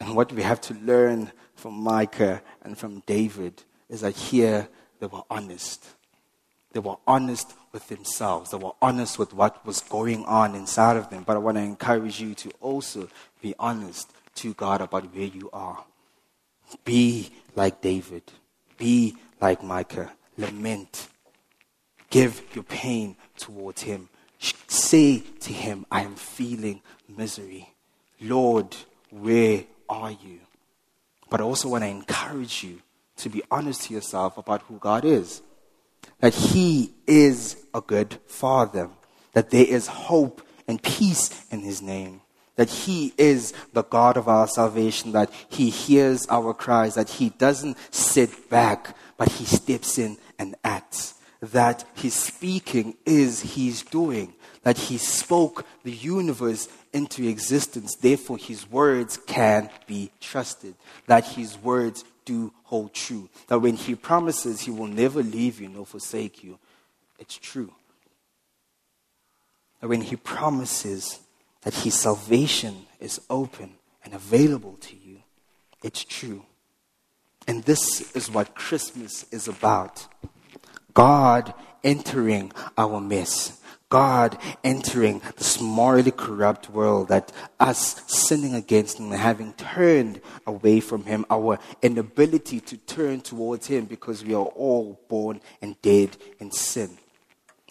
And 0.00 0.16
what 0.16 0.32
we 0.32 0.42
have 0.42 0.60
to 0.62 0.74
learn 0.74 1.30
from 1.54 1.74
Micah 1.74 2.42
and 2.62 2.76
from 2.76 3.00
David 3.06 3.62
is 3.88 4.00
that 4.00 4.16
here 4.16 4.68
they 5.00 5.06
were 5.06 5.22
honest. 5.30 5.84
They 6.72 6.80
were 6.80 6.96
honest 7.06 7.52
with 7.72 7.86
themselves. 7.88 8.50
They 8.50 8.56
were 8.56 8.72
honest 8.80 9.18
with 9.18 9.34
what 9.34 9.64
was 9.66 9.80
going 9.80 10.24
on 10.24 10.54
inside 10.54 10.96
of 10.96 11.10
them. 11.10 11.22
But 11.22 11.36
I 11.36 11.40
want 11.40 11.58
to 11.58 11.62
encourage 11.62 12.20
you 12.20 12.34
to 12.34 12.50
also 12.60 13.08
be 13.40 13.54
honest 13.58 14.10
to 14.36 14.54
God 14.54 14.80
about 14.80 15.14
where 15.14 15.26
you 15.26 15.50
are. 15.52 15.84
Be 16.84 17.30
like 17.54 17.80
David. 17.80 18.24
Be 18.78 19.16
like 19.40 19.62
Micah. 19.62 20.12
Lament. 20.38 21.08
Give 22.10 22.42
your 22.54 22.64
pain 22.64 23.16
towards 23.36 23.82
Him 23.82 24.08
say 24.68 25.22
to 25.40 25.52
him, 25.52 25.86
I 25.90 26.02
am 26.02 26.14
feeling 26.14 26.82
misery. 27.08 27.68
Lord, 28.20 28.74
where 29.10 29.64
are 29.88 30.10
you? 30.10 30.40
But 31.30 31.40
I 31.40 31.44
also 31.44 31.68
want 31.68 31.84
to 31.84 31.88
encourage 31.88 32.62
you 32.62 32.80
to 33.18 33.28
be 33.28 33.42
honest 33.50 33.84
to 33.84 33.94
yourself 33.94 34.38
about 34.38 34.62
who 34.62 34.78
God 34.78 35.04
is. 35.04 35.42
That 36.20 36.34
He 36.34 36.92
is 37.06 37.64
a 37.74 37.80
good 37.80 38.18
Father. 38.26 38.90
That 39.32 39.50
there 39.50 39.66
is 39.66 39.86
hope 39.86 40.42
and 40.66 40.82
peace 40.82 41.46
in 41.50 41.60
His 41.60 41.80
name. 41.80 42.21
That 42.62 42.70
He 42.70 43.12
is 43.18 43.52
the 43.72 43.82
God 43.82 44.16
of 44.16 44.28
our 44.28 44.46
salvation. 44.46 45.10
That 45.10 45.32
He 45.48 45.68
hears 45.68 46.28
our 46.28 46.54
cries. 46.54 46.94
That 46.94 47.10
He 47.10 47.30
doesn't 47.30 47.76
sit 47.90 48.48
back, 48.48 48.96
but 49.16 49.28
He 49.30 49.44
steps 49.44 49.98
in 49.98 50.16
and 50.38 50.54
acts 50.62 51.14
that 51.42 51.84
his 51.94 52.14
speaking 52.14 52.94
is 53.04 53.40
his 53.56 53.82
doing, 53.82 54.32
that 54.62 54.78
he 54.78 54.96
spoke 54.96 55.66
the 55.82 55.90
universe 55.90 56.68
into 56.92 57.28
existence. 57.28 57.96
Therefore, 57.96 58.38
his 58.38 58.70
words 58.70 59.16
can 59.26 59.68
be 59.88 60.12
trusted, 60.20 60.76
that 61.08 61.24
his 61.24 61.58
words 61.58 62.04
do 62.24 62.52
hold 62.62 62.94
true. 62.94 63.28
That 63.48 63.58
when 63.58 63.74
he 63.74 63.96
promises 63.96 64.60
he 64.60 64.70
will 64.70 64.86
never 64.86 65.20
leave 65.20 65.60
you 65.60 65.68
nor 65.68 65.84
forsake 65.84 66.44
you, 66.44 66.60
it's 67.18 67.36
true. 67.36 67.72
That 69.80 69.88
when 69.88 70.02
he 70.02 70.14
promises 70.14 71.18
that 71.62 71.74
his 71.74 71.94
salvation 71.94 72.86
is 73.00 73.20
open 73.30 73.74
and 74.04 74.14
available 74.14 74.76
to 74.80 74.96
you, 74.96 75.22
it's 75.82 76.04
true. 76.04 76.44
And 77.46 77.64
this 77.64 78.14
is 78.14 78.30
what 78.30 78.54
Christmas 78.54 79.24
is 79.32 79.48
about. 79.48 80.06
God 80.94 81.54
entering 81.82 82.52
our 82.76 83.00
midst. 83.00 83.60
God 83.88 84.38
entering 84.64 85.20
this 85.36 85.60
morally 85.60 86.12
corrupt 86.12 86.70
world 86.70 87.08
that 87.08 87.30
us 87.60 88.02
sinning 88.06 88.54
against 88.54 88.98
Him 88.98 89.12
and 89.12 89.20
having 89.20 89.52
turned 89.52 90.22
away 90.46 90.80
from 90.80 91.04
Him, 91.04 91.26
our 91.28 91.58
inability 91.82 92.60
to 92.60 92.78
turn 92.78 93.20
towards 93.20 93.66
Him 93.66 93.84
because 93.84 94.24
we 94.24 94.32
are 94.32 94.46
all 94.46 94.98
born 95.08 95.42
and 95.60 95.80
dead 95.82 96.16
in 96.38 96.50
sin. 96.52 96.96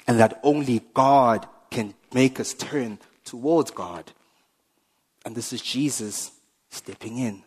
And 0.07 0.19
that 0.19 0.39
only 0.43 0.83
God 0.93 1.47
can 1.71 1.95
make 2.13 2.39
us 2.39 2.53
turn 2.53 2.99
towards 3.31 3.71
God. 3.71 4.11
And 5.23 5.33
this 5.33 5.53
is 5.53 5.61
Jesus 5.61 6.31
stepping 6.69 7.17
in. 7.17 7.43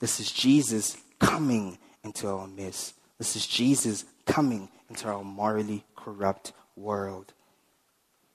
This 0.00 0.18
is 0.18 0.32
Jesus 0.32 0.96
coming 1.20 1.78
into 2.02 2.26
our 2.28 2.48
midst. 2.48 2.94
This 3.16 3.36
is 3.36 3.46
Jesus 3.46 4.04
coming 4.24 4.68
into 4.90 5.06
our 5.06 5.22
morally 5.22 5.84
corrupt 5.94 6.52
world. 6.74 7.32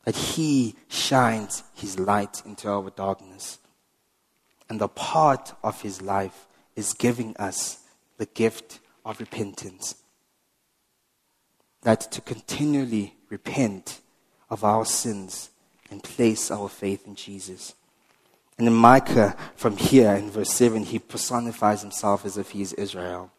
That 0.05 0.15
He 0.15 0.75
shines 0.88 1.63
His 1.75 1.99
light 1.99 2.41
into 2.45 2.69
our 2.69 2.89
darkness. 2.89 3.60
And 4.69 4.79
the 4.79 4.88
part 4.88 5.53
of 5.62 5.81
his 5.81 6.01
life 6.01 6.47
is 6.77 6.93
giving 6.93 7.36
us 7.36 7.79
the 8.17 8.27
gift 8.27 8.79
of 9.03 9.19
repentance. 9.19 9.95
That 11.81 12.10
to 12.13 12.21
continually 12.21 13.15
repent 13.29 13.99
of 14.49 14.63
our 14.63 14.86
sins 14.86 15.50
and 15.91 16.01
place 16.01 16.49
our 16.49 16.69
faith 16.69 17.06
in 17.06 17.13
Jesus. 17.15 17.75
And 18.58 18.67
in 18.67 18.73
Micah, 18.73 19.36
from 19.56 19.77
here 19.77 20.13
in 20.13 20.32
verse 20.32 20.51
7, 20.51 20.84
he 20.84 20.99
personifies 20.99 21.82
himself 21.82 22.25
as 22.25 22.38
if 22.38 22.51
he 22.51 22.62
is 22.62 22.73
Israel. 22.73 23.32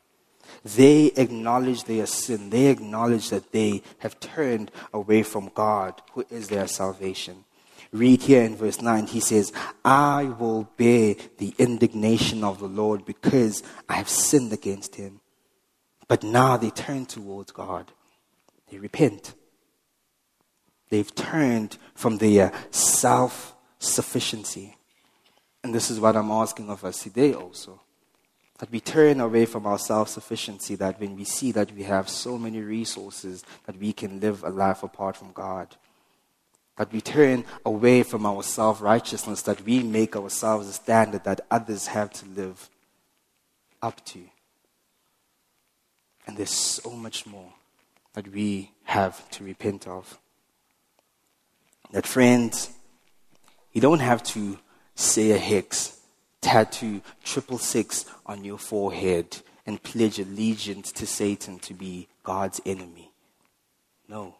They 0.65 1.07
acknowledge 1.17 1.85
their 1.85 2.07
sin. 2.07 2.51
They 2.51 2.67
acknowledge 2.67 3.31
that 3.31 3.53
they 3.53 3.83
have 3.99 4.21
turned 4.21 4.71
away 4.93 5.23
from 5.23 5.51
God, 5.55 6.01
who 6.13 6.25
is 6.31 6.49
their 6.49 6.69
salvation. 6.69 7.45
Read 7.93 8.23
here 8.23 8.43
in 8.43 8.57
verse 8.57 8.81
9, 8.81 9.07
he 9.07 9.21
says, 9.21 9.53
I 9.85 10.25
will 10.25 10.65
bear 10.77 11.15
the 11.39 11.55
indignation 11.59 12.43
of 12.43 12.59
the 12.59 12.69
Lord 12.69 13.05
because 13.05 13.63
I 13.89 13.95
have 13.95 14.09
sinned 14.09 14.53
against 14.53 14.95
him. 14.95 15.21
But 16.09 16.23
now 16.23 16.57
they 16.57 16.71
turn 16.71 17.07
towards 17.07 17.53
God. 17.53 17.93
They 18.71 18.79
repent. 18.79 19.35
They've 20.93 21.15
turned 21.15 21.79
from 21.95 22.19
their 22.19 22.53
self 22.71 23.55
sufficiency. 23.79 24.77
And 25.65 25.75
this 25.75 25.91
is 25.91 25.99
what 25.99 26.17
I'm 26.17 26.31
asking 26.31 26.69
of 26.69 26.85
us 26.85 27.03
today 27.03 27.33
also. 27.33 27.81
That 28.59 28.71
we 28.71 28.79
turn 28.81 29.19
away 29.19 29.47
from 29.47 29.65
our 29.67 29.79
self 29.79 30.11
sufficiency, 30.11 30.75
that 30.75 31.01
when 31.01 31.17
we 31.17 31.25
see 31.25 31.51
that 31.53 31.73
we 31.73 31.85
have 31.85 32.11
so 32.11 32.37
many 32.37 32.61
resources 32.61 33.43
that 33.65 33.79
we 33.79 33.95
can 33.95 34.21
live 34.21 34.45
a 34.45 34.51
life 34.51 34.83
apart 34.83 35.17
from 35.17 35.33
God, 35.33 35.77
that 36.77 36.93
we 36.93 37.01
turn 37.01 37.47
away 37.65 38.03
from 38.03 38.27
our 38.27 38.43
self 38.43 38.83
righteousness, 38.83 39.41
that 39.41 39.65
we 39.65 39.83
make 39.83 40.15
ourselves 40.15 40.69
a 40.69 40.75
standard 40.75 41.25
that 41.25 41.41
others 41.51 41.87
have 41.87 42.13
to 42.13 42.27
live 42.27 42.69
up 43.81 44.05
to. 44.05 44.21
And 46.27 46.37
there's 46.37 46.51
so 46.51 46.91
much 46.91 47.25
more 47.25 47.55
that 48.13 48.29
we 48.29 48.73
have 48.85 49.27
to 49.31 49.43
repent 49.43 49.89
of. 49.89 50.19
That, 51.93 52.07
friends, 52.07 52.71
you 53.73 53.81
don't 53.81 54.01
have 54.01 54.23
to 54.25 54.59
say 54.95 55.31
a 55.31 55.39
hex, 55.39 56.01
tattoo 56.41 57.03
triple 57.23 57.59
six 57.59 58.07
on 58.27 58.45
your 58.45 58.59
forehead, 58.59 59.39
and 59.67 59.83
pledge 59.83 60.19
allegiance 60.19 60.91
to 60.93 61.07
Satan 61.07 61.59
to 61.61 61.75
be 61.75 62.09
God's 62.23 62.61
enemy. 62.67 63.13
No. 64.09 64.37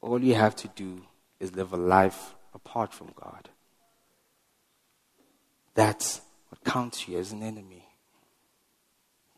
All 0.00 0.22
you 0.22 0.34
have 0.34 0.54
to 0.56 0.68
do 0.68 1.02
is 1.40 1.56
live 1.56 1.72
a 1.72 1.76
life 1.76 2.34
apart 2.54 2.92
from 2.92 3.08
God. 3.20 3.48
That's 5.74 6.20
what 6.48 6.64
counts 6.64 7.08
you 7.08 7.18
as 7.18 7.32
an 7.32 7.42
enemy. 7.42 7.84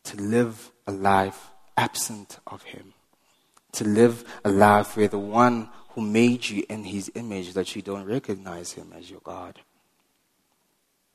To 0.03 0.17
live 0.17 0.71
a 0.85 0.91
life 0.91 1.49
absent 1.75 2.39
of 2.45 2.63
Him. 2.63 2.93
To 3.73 3.83
live 3.83 4.23
a 4.43 4.49
life 4.49 4.95
where 4.95 5.07
the 5.07 5.19
one 5.19 5.69
who 5.99 6.05
made 6.05 6.47
you 6.47 6.63
in 6.69 6.85
His 6.85 7.11
image, 7.13 7.53
that 7.53 7.75
you 7.75 7.81
don't 7.81 8.05
recognize 8.05 8.71
Him 8.71 8.93
as 8.97 9.11
your 9.11 9.19
God. 9.19 9.59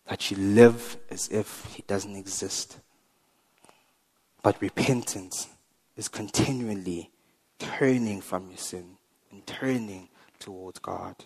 That 0.08 0.30
you 0.30 0.36
live 0.36 0.98
as 1.10 1.28
if 1.28 1.64
He 1.74 1.82
doesn't 1.86 2.14
exist. 2.14 2.78
But 4.42 4.60
repentance 4.60 5.48
is 5.96 6.08
continually 6.08 7.10
turning 7.58 8.20
from 8.20 8.48
your 8.48 8.58
sin 8.58 8.98
and 9.32 9.46
turning 9.46 10.08
towards 10.38 10.80
God. 10.80 11.16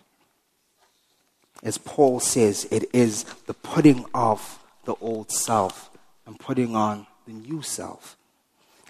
As 1.61 1.77
Paul 1.77 2.21
says, 2.21 2.65
it 2.71 2.85
is 2.93 3.25
the 3.45 3.53
putting 3.53 4.05
off 4.13 4.63
the 4.85 4.95
old 5.01 5.31
self 5.31 5.89
and 6.25 6.39
putting 6.39 6.77
on 6.77 7.07
the 7.27 7.33
new 7.33 7.61
self. 7.61 8.15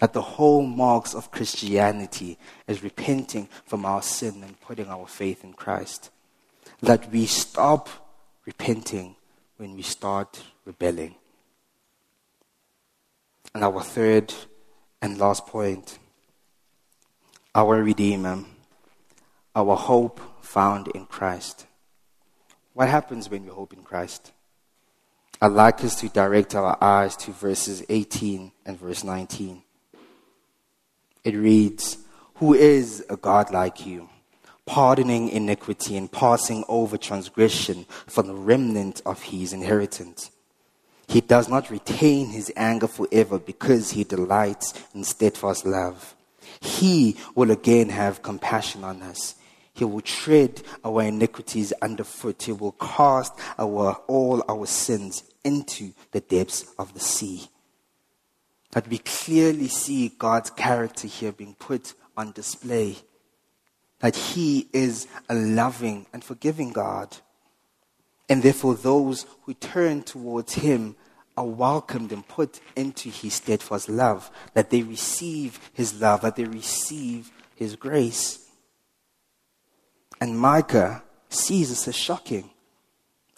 That 0.00 0.12
the 0.12 0.22
whole 0.22 0.62
marks 0.62 1.14
of 1.14 1.30
Christianity 1.30 2.38
is 2.66 2.82
repenting 2.82 3.48
from 3.66 3.86
our 3.86 4.02
sin 4.02 4.42
and 4.42 4.60
putting 4.60 4.88
our 4.88 5.06
faith 5.06 5.44
in 5.44 5.52
Christ. 5.52 6.10
That 6.80 7.10
we 7.10 7.26
stop 7.26 7.88
repenting 8.44 9.16
when 9.56 9.76
we 9.76 9.82
start 9.82 10.42
rebelling. 10.64 11.14
And 13.54 13.62
our 13.62 13.82
third 13.82 14.32
and 15.02 15.18
last 15.18 15.46
point 15.46 15.98
our 17.54 17.82
Redeemer 17.82 18.44
our 19.54 19.76
hope 19.76 20.20
found 20.40 20.88
in 20.88 21.06
Christ. 21.06 21.66
What 22.72 22.88
happens 22.88 23.28
when 23.28 23.44
we 23.44 23.50
hope 23.50 23.72
in 23.72 23.82
Christ? 23.82 24.32
I'd 25.40 25.52
like 25.52 25.82
us 25.82 25.98
to 26.00 26.08
direct 26.08 26.54
our 26.54 26.76
eyes 26.80 27.16
to 27.18 27.32
verses 27.32 27.82
18 27.88 28.52
and 28.64 28.78
verse 28.78 29.02
19. 29.02 29.62
It 31.24 31.34
reads, 31.34 31.98
Who 32.36 32.54
is 32.54 33.04
a 33.08 33.16
God 33.16 33.52
like 33.52 33.86
you, 33.86 34.08
pardoning 34.66 35.28
iniquity 35.28 35.96
and 35.96 36.10
passing 36.10 36.64
over 36.68 36.96
transgression 36.96 37.86
for 38.06 38.22
the 38.22 38.34
remnant 38.34 39.02
of 39.04 39.22
his 39.22 39.52
inheritance? 39.52 40.30
He 41.08 41.20
does 41.20 41.48
not 41.48 41.70
retain 41.70 42.28
his 42.28 42.52
anger 42.56 42.86
forever 42.86 43.38
because 43.38 43.90
he 43.90 44.04
delights 44.04 44.74
in 44.94 45.04
steadfast 45.04 45.66
love. 45.66 46.14
He 46.60 47.16
will 47.34 47.50
again 47.50 47.88
have 47.88 48.22
compassion 48.22 48.84
on 48.84 49.02
us 49.02 49.34
he 49.80 49.84
will 49.86 50.02
tread 50.02 50.60
our 50.84 51.02
iniquities 51.02 51.72
underfoot. 51.80 52.42
He 52.42 52.52
will 52.52 52.72
cast 52.72 53.32
our, 53.58 53.94
all 54.08 54.44
our 54.46 54.66
sins 54.66 55.24
into 55.42 55.92
the 56.12 56.20
depths 56.20 56.66
of 56.78 56.92
the 56.92 57.00
sea. 57.00 57.48
That 58.72 58.88
we 58.88 58.98
clearly 58.98 59.68
see 59.68 60.12
God's 60.16 60.50
character 60.50 61.08
here 61.08 61.32
being 61.32 61.54
put 61.58 61.94
on 62.16 62.32
display. 62.32 62.98
That 63.98 64.16
He 64.16 64.68
is 64.72 65.08
a 65.28 65.34
loving 65.34 66.06
and 66.12 66.22
forgiving 66.22 66.70
God. 66.70 67.16
And 68.28 68.42
therefore, 68.42 68.74
those 68.74 69.26
who 69.42 69.54
turn 69.54 70.02
towards 70.02 70.54
Him 70.54 70.94
are 71.36 71.46
welcomed 71.46 72.12
and 72.12 72.26
put 72.26 72.60
into 72.76 73.08
His 73.08 73.34
steadfast 73.34 73.88
love. 73.88 74.30
That 74.54 74.70
they 74.70 74.82
receive 74.82 75.58
His 75.72 76.00
love, 76.00 76.22
that 76.22 76.36
they 76.36 76.44
receive 76.44 77.30
His 77.56 77.76
grace. 77.76 78.46
And 80.20 80.38
Micah 80.38 81.02
sees 81.28 81.70
this 81.70 81.88
as 81.88 81.96
shocking. 81.96 82.50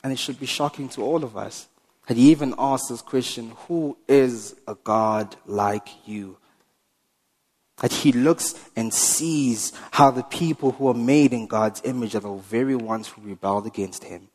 And 0.04 0.12
it 0.12 0.18
should 0.18 0.38
be 0.38 0.46
shocking 0.46 0.88
to 0.90 1.02
all 1.02 1.24
of 1.24 1.36
us. 1.36 1.68
And 2.08 2.18
he 2.18 2.30
even 2.30 2.54
asks 2.58 2.88
this 2.88 3.02
question 3.02 3.52
Who 3.68 3.96
is 4.08 4.56
a 4.66 4.74
God 4.74 5.36
like 5.46 5.88
you? 6.06 6.38
That 7.78 7.92
he 7.92 8.12
looks 8.12 8.54
and 8.76 8.92
sees 8.92 9.72
how 9.92 10.10
the 10.10 10.22
people 10.22 10.72
who 10.72 10.88
are 10.88 10.94
made 10.94 11.32
in 11.32 11.46
God's 11.46 11.82
image 11.84 12.14
are 12.14 12.20
the 12.20 12.34
very 12.34 12.76
ones 12.76 13.08
who 13.08 13.22
rebelled 13.22 13.66
against 13.66 14.04
him. 14.04 14.28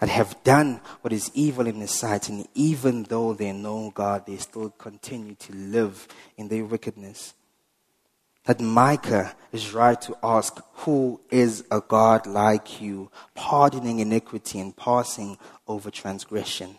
That 0.00 0.08
have 0.08 0.42
done 0.44 0.80
what 1.00 1.12
is 1.12 1.30
evil 1.34 1.66
in 1.66 1.76
his 1.76 1.90
sight, 1.90 2.28
and 2.28 2.46
even 2.54 3.04
though 3.04 3.32
they 3.32 3.52
know 3.52 3.90
God, 3.94 4.26
they 4.26 4.36
still 4.36 4.70
continue 4.70 5.34
to 5.36 5.54
live 5.54 6.06
in 6.36 6.48
their 6.48 6.64
wickedness 6.64 7.34
that 8.46 8.60
Micah 8.60 9.34
is 9.52 9.74
right 9.74 10.00
to 10.00 10.16
ask, 10.22 10.60
Who 10.84 11.20
is 11.30 11.64
a 11.70 11.80
God 11.80 12.26
like 12.26 12.80
you, 12.80 13.10
pardoning 13.34 13.98
iniquity 13.98 14.60
and 14.60 14.74
passing 14.74 15.36
over 15.68 15.90
transgression? 15.90 16.78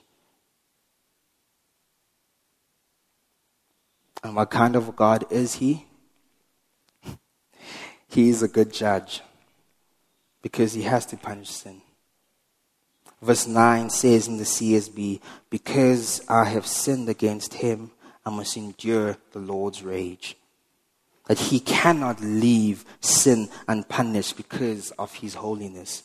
And 4.24 4.36
what 4.36 4.50
kind 4.50 4.76
of 4.76 4.90
a 4.90 4.92
God 4.94 5.26
is 5.30 5.56
he? 5.56 5.86
he 8.08 8.30
is 8.30 8.42
a 8.42 8.48
good 8.48 8.74
judge 8.74 9.22
because 10.42 10.74
he 10.74 10.84
has 10.84 11.06
to 11.08 11.18
punish 11.18 11.50
sin. 11.50 11.82
Verse 13.22 13.48
9 13.48 13.90
says 13.90 14.28
in 14.28 14.38
the 14.38 14.44
CSB, 14.44 15.20
Because 15.50 16.22
I 16.30 16.46
have 16.46 16.66
sinned 16.66 17.10
against 17.10 17.56
him, 17.56 17.92
I 18.26 18.30
must 18.30 18.56
endure 18.56 19.18
the 19.32 19.40
Lord's 19.40 19.84
rage 19.84 20.38
that 21.28 21.40
he 21.40 21.60
cannot 21.60 22.22
leave 22.22 22.86
sin 23.02 23.50
unpunished 23.68 24.38
because 24.38 24.92
of 24.92 25.14
his 25.14 25.36
holiness. 25.36 26.04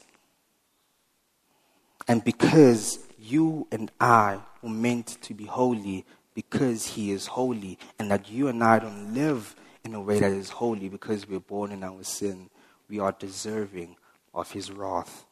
And 2.09 2.25
because 2.25 2.99
you 3.19 3.67
and 3.71 3.91
I 4.01 4.41
were 4.63 4.69
meant 4.69 5.19
to 5.23 5.35
be 5.35 5.45
holy 5.45 6.05
because 6.35 6.87
he 6.87 7.13
is 7.13 7.27
holy, 7.27 7.79
and 7.99 8.11
that 8.11 8.31
you 8.31 8.49
and 8.49 8.65
I 8.65 8.79
don't 8.79 9.15
live 9.15 9.55
in 9.85 9.95
a 9.95 10.01
way 10.01 10.19
that 10.19 10.33
is 10.33 10.49
holy 10.49 10.89
because 10.89 11.29
we're 11.29 11.41
born 11.41 11.73
in 11.73 11.85
our 11.85 12.03
sin, 12.03 12.49
we 12.89 12.99
are 12.99 13.13
deserving 13.13 13.97
of 14.35 14.51
his 14.51 14.71
wrath. 14.71 15.27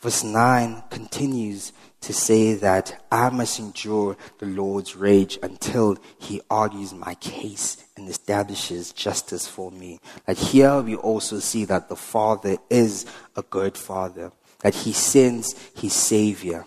Verse 0.00 0.22
9 0.22 0.84
continues 0.90 1.72
to 2.02 2.12
say 2.12 2.52
that 2.54 3.06
I 3.10 3.30
must 3.30 3.58
endure 3.58 4.16
the 4.38 4.46
Lord's 4.46 4.94
rage 4.94 5.38
until 5.42 5.96
he 6.18 6.42
argues 6.50 6.92
my 6.92 7.14
case 7.14 7.82
and 7.96 8.08
establishes 8.08 8.92
justice 8.92 9.48
for 9.48 9.70
me. 9.70 10.00
That 10.26 10.36
here 10.36 10.82
we 10.82 10.96
also 10.96 11.38
see 11.38 11.64
that 11.64 11.88
the 11.88 11.96
Father 11.96 12.58
is 12.68 13.06
a 13.36 13.42
good 13.42 13.78
Father. 13.78 14.32
that 14.64 14.74
he 14.74 14.92
sends 14.94 15.54
his 15.76 15.92
savior. 15.92 16.64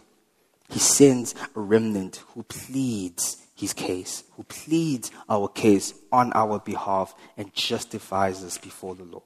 He 0.69 0.77
sends 0.79 1.33
a 1.55 1.59
remnant 1.59 2.23
who 2.27 2.43
pleads 2.43 3.37
his 3.55 3.73
case, 3.73 4.23
who 4.35 4.43
pleads 4.43 5.09
our 5.27 5.47
case 5.47 5.95
on 6.11 6.31
our 6.33 6.59
behalf 6.59 7.15
and 7.37 7.51
justifies 7.55 8.43
us 8.43 8.59
before 8.59 8.93
the 8.93 9.03
Lord. 9.03 9.23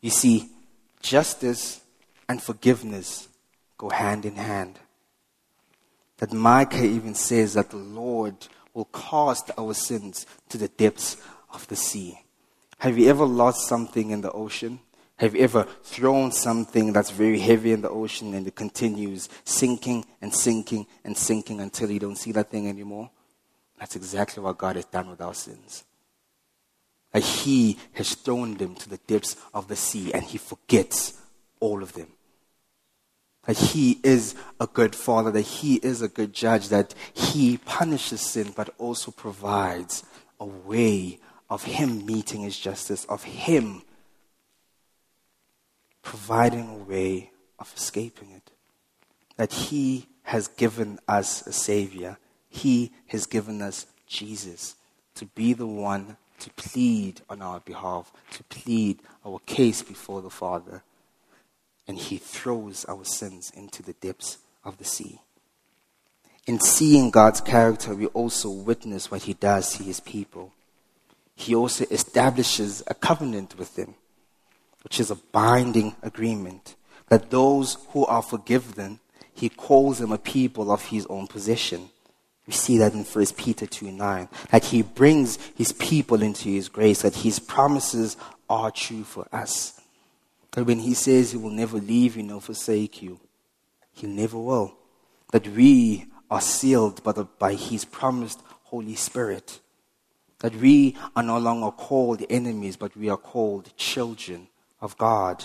You 0.00 0.08
see, 0.08 0.48
justice 1.02 1.82
and 2.30 2.40
forgiveness 2.40 3.26
go 3.76 3.88
hand 3.90 4.24
in 4.24 4.36
hand. 4.36 4.78
That 6.18 6.32
Micah 6.32 6.84
even 6.84 7.16
says 7.16 7.54
that 7.54 7.70
the 7.70 7.76
Lord 7.76 8.36
will 8.72 8.84
cast 8.84 9.50
our 9.58 9.74
sins 9.74 10.26
to 10.48 10.56
the 10.56 10.68
depths 10.68 11.16
of 11.52 11.66
the 11.66 11.74
sea. 11.74 12.20
Have 12.78 12.96
you 12.96 13.08
ever 13.10 13.24
lost 13.24 13.66
something 13.66 14.10
in 14.10 14.20
the 14.20 14.30
ocean? 14.30 14.78
Have 15.16 15.34
you 15.34 15.40
ever 15.40 15.64
thrown 15.82 16.30
something 16.30 16.92
that's 16.92 17.10
very 17.10 17.40
heavy 17.40 17.72
in 17.72 17.82
the 17.82 17.90
ocean 17.90 18.32
and 18.34 18.46
it 18.46 18.54
continues 18.54 19.28
sinking 19.42 20.04
and 20.22 20.32
sinking 20.32 20.86
and 21.02 21.16
sinking 21.16 21.60
until 21.60 21.90
you 21.90 21.98
don't 21.98 22.16
see 22.16 22.30
that 22.30 22.48
thing 22.48 22.68
anymore? 22.68 23.10
That's 23.76 23.96
exactly 23.96 24.40
what 24.40 24.56
God 24.56 24.76
has 24.76 24.84
done 24.84 25.10
with 25.10 25.20
our 25.20 25.34
sins. 25.34 25.82
That 27.10 27.24
He 27.24 27.76
has 27.94 28.14
thrown 28.14 28.54
them 28.54 28.76
to 28.76 28.88
the 28.88 28.98
depths 28.98 29.34
of 29.52 29.66
the 29.66 29.74
sea 29.74 30.12
and 30.12 30.22
He 30.22 30.38
forgets 30.38 31.14
all 31.58 31.82
of 31.82 31.92
them. 31.92 32.06
That 33.44 33.56
He 33.56 33.98
is 34.02 34.34
a 34.60 34.66
good 34.66 34.94
Father, 34.94 35.30
that 35.30 35.40
He 35.40 35.76
is 35.76 36.02
a 36.02 36.08
good 36.08 36.32
judge, 36.32 36.68
that 36.68 36.94
He 37.12 37.56
punishes 37.58 38.20
sin 38.20 38.52
but 38.54 38.74
also 38.78 39.10
provides 39.10 40.04
a 40.38 40.44
way 40.44 41.18
of 41.48 41.64
Him 41.64 42.04
meeting 42.06 42.42
His 42.42 42.58
justice, 42.58 43.04
of 43.06 43.24
Him 43.24 43.82
providing 46.02 46.68
a 46.68 46.76
way 46.76 47.30
of 47.58 47.72
escaping 47.76 48.30
it. 48.30 48.50
That 49.36 49.52
He 49.52 50.06
has 50.24 50.48
given 50.48 50.98
us 51.08 51.46
a 51.46 51.52
Savior. 51.52 52.18
He 52.48 52.92
has 53.06 53.26
given 53.26 53.62
us 53.62 53.86
Jesus 54.06 54.76
to 55.14 55.26
be 55.26 55.52
the 55.52 55.66
one 55.66 56.16
to 56.40 56.50
plead 56.50 57.20
on 57.28 57.42
our 57.42 57.60
behalf, 57.60 58.12
to 58.32 58.42
plead 58.44 59.00
our 59.24 59.38
case 59.46 59.82
before 59.82 60.22
the 60.22 60.30
Father. 60.30 60.82
And 61.90 61.98
He 61.98 62.18
throws 62.18 62.84
our 62.88 63.04
sins 63.04 63.50
into 63.54 63.82
the 63.82 63.94
depths 63.94 64.38
of 64.64 64.78
the 64.78 64.84
sea. 64.84 65.20
In 66.46 66.60
seeing 66.60 67.10
God's 67.10 67.40
character, 67.40 67.94
we 67.94 68.06
also 68.06 68.48
witness 68.48 69.10
what 69.10 69.22
He 69.22 69.34
does 69.34 69.74
to 69.74 69.82
His 69.82 69.98
people. 69.98 70.52
He 71.34 71.54
also 71.54 71.84
establishes 71.90 72.82
a 72.86 72.94
covenant 72.94 73.58
with 73.58 73.74
them 73.74 73.94
which 74.82 75.00
is 75.00 75.10
a 75.10 75.16
binding 75.16 75.94
agreement, 76.02 76.76
that 77.08 77.30
those 77.30 77.76
who 77.90 78.06
are 78.06 78.22
forgiven, 78.22 79.00
he 79.32 79.48
calls 79.48 79.98
them 79.98 80.12
a 80.12 80.18
people 80.18 80.70
of 80.70 80.86
his 80.86 81.06
own 81.06 81.26
possession. 81.26 81.90
We 82.46 82.52
see 82.52 82.78
that 82.78 82.94
in 82.94 83.04
1 83.04 83.26
Peter 83.36 83.66
2 83.66 83.92
9, 83.92 84.28
that 84.50 84.64
he 84.64 84.82
brings 84.82 85.38
his 85.54 85.72
people 85.72 86.22
into 86.22 86.48
his 86.48 86.68
grace, 86.68 87.02
that 87.02 87.16
his 87.16 87.38
promises 87.38 88.16
are 88.48 88.70
true 88.70 89.04
for 89.04 89.28
us. 89.32 89.79
That 90.52 90.66
when 90.66 90.80
he 90.80 90.94
says 90.94 91.30
he 91.30 91.36
will 91.36 91.50
never 91.50 91.78
leave 91.78 92.16
you 92.16 92.22
nor 92.22 92.40
forsake 92.40 93.02
you, 93.02 93.20
he 93.92 94.06
never 94.06 94.38
will. 94.38 94.74
That 95.32 95.46
we 95.46 96.06
are 96.30 96.40
sealed 96.40 97.02
by, 97.02 97.12
the, 97.12 97.24
by 97.24 97.54
his 97.54 97.84
promised 97.84 98.42
Holy 98.64 98.94
Spirit. 98.94 99.60
That 100.40 100.56
we 100.56 100.96
are 101.14 101.22
no 101.22 101.38
longer 101.38 101.70
called 101.70 102.24
enemies, 102.30 102.76
but 102.76 102.96
we 102.96 103.08
are 103.08 103.16
called 103.16 103.76
children 103.76 104.48
of 104.80 104.96
God. 104.96 105.44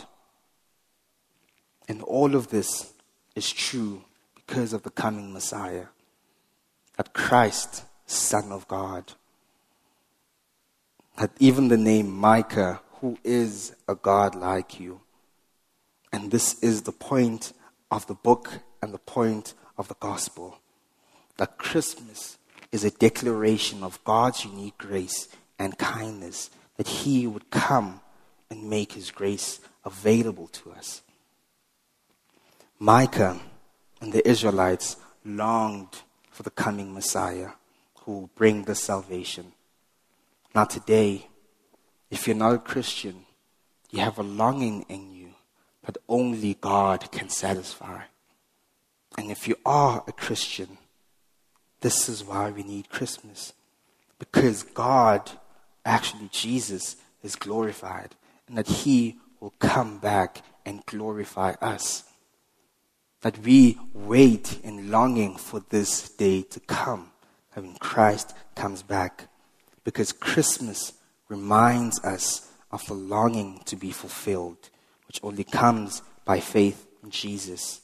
And 1.87 2.01
all 2.01 2.35
of 2.35 2.49
this 2.49 2.93
is 3.35 3.51
true 3.51 4.03
because 4.35 4.73
of 4.73 4.83
the 4.83 4.89
coming 4.89 5.33
Messiah, 5.33 5.87
that 6.97 7.13
Christ, 7.13 7.83
Son 8.05 8.51
of 8.51 8.67
God. 8.67 9.13
That 11.17 11.31
even 11.39 11.67
the 11.67 11.77
name 11.77 12.11
Micah, 12.11 12.81
who 12.99 13.17
is 13.23 13.75
a 13.87 13.95
God 13.95 14.35
like 14.35 14.79
you. 14.79 15.01
And 16.11 16.31
this 16.31 16.61
is 16.63 16.83
the 16.83 16.91
point 16.91 17.53
of 17.91 18.07
the 18.07 18.13
book 18.13 18.59
and 18.81 18.93
the 18.93 18.99
point 18.99 19.53
of 19.77 19.87
the 19.87 19.97
gospel. 19.99 20.59
That 21.37 21.57
Christmas 21.57 22.37
is 22.71 22.83
a 22.83 22.91
declaration 22.91 23.83
of 23.83 24.03
God's 24.03 24.45
unique 24.45 24.77
grace 24.77 25.27
and 25.59 25.77
kindness, 25.77 26.49
that 26.77 26.87
He 26.87 27.27
would 27.27 27.49
come 27.49 28.01
and 28.49 28.69
make 28.69 28.93
his 28.93 29.11
grace 29.11 29.59
available 29.83 30.47
to 30.47 30.71
us. 30.71 31.01
Micah 32.79 33.39
and 34.01 34.13
the 34.13 34.27
Israelites 34.27 34.97
longed 35.23 36.01
for 36.29 36.43
the 36.43 36.51
coming 36.51 36.93
Messiah 36.93 37.51
who 38.01 38.11
will 38.11 38.29
bring 38.35 38.63
the 38.63 38.75
salvation. 38.75 39.53
Now, 40.53 40.65
today, 40.65 41.27
if 42.15 42.27
you're 42.27 42.35
not 42.35 42.55
a 42.55 42.59
Christian, 42.59 43.25
you 43.91 43.99
have 43.99 44.17
a 44.17 44.23
longing 44.23 44.85
in 44.87 45.11
you 45.11 45.31
that 45.85 45.97
only 46.07 46.53
God 46.53 47.11
can 47.11 47.27
satisfy. 47.27 48.03
And 49.17 49.29
if 49.29 49.49
you 49.49 49.57
are 49.65 50.01
a 50.07 50.13
Christian, 50.13 50.77
this 51.81 52.07
is 52.07 52.23
why 52.23 52.51
we 52.51 52.63
need 52.63 52.89
Christmas. 52.89 53.51
Because 54.17 54.63
God, 54.63 55.29
actually, 55.85 56.29
Jesus, 56.31 56.95
is 57.21 57.35
glorified 57.35 58.15
and 58.47 58.57
that 58.57 58.67
He 58.67 59.17
will 59.41 59.53
come 59.59 59.99
back 59.99 60.41
and 60.65 60.85
glorify 60.85 61.55
us. 61.61 62.05
That 63.21 63.39
we 63.39 63.77
wait 63.93 64.59
in 64.63 64.89
longing 64.89 65.35
for 65.35 65.61
this 65.69 66.09
day 66.09 66.43
to 66.43 66.61
come, 66.61 67.11
when 67.53 67.75
Christ 67.75 68.33
comes 68.55 68.83
back. 68.83 69.27
Because 69.83 70.13
Christmas 70.13 70.93
reminds 71.27 72.03
us 72.03 72.49
of 72.71 72.85
the 72.87 72.93
longing 72.93 73.61
to 73.65 73.75
be 73.75 73.91
fulfilled, 73.91 74.69
which 75.07 75.19
only 75.23 75.43
comes 75.43 76.01
by 76.25 76.39
faith 76.39 76.87
in 77.03 77.09
Jesus. 77.09 77.81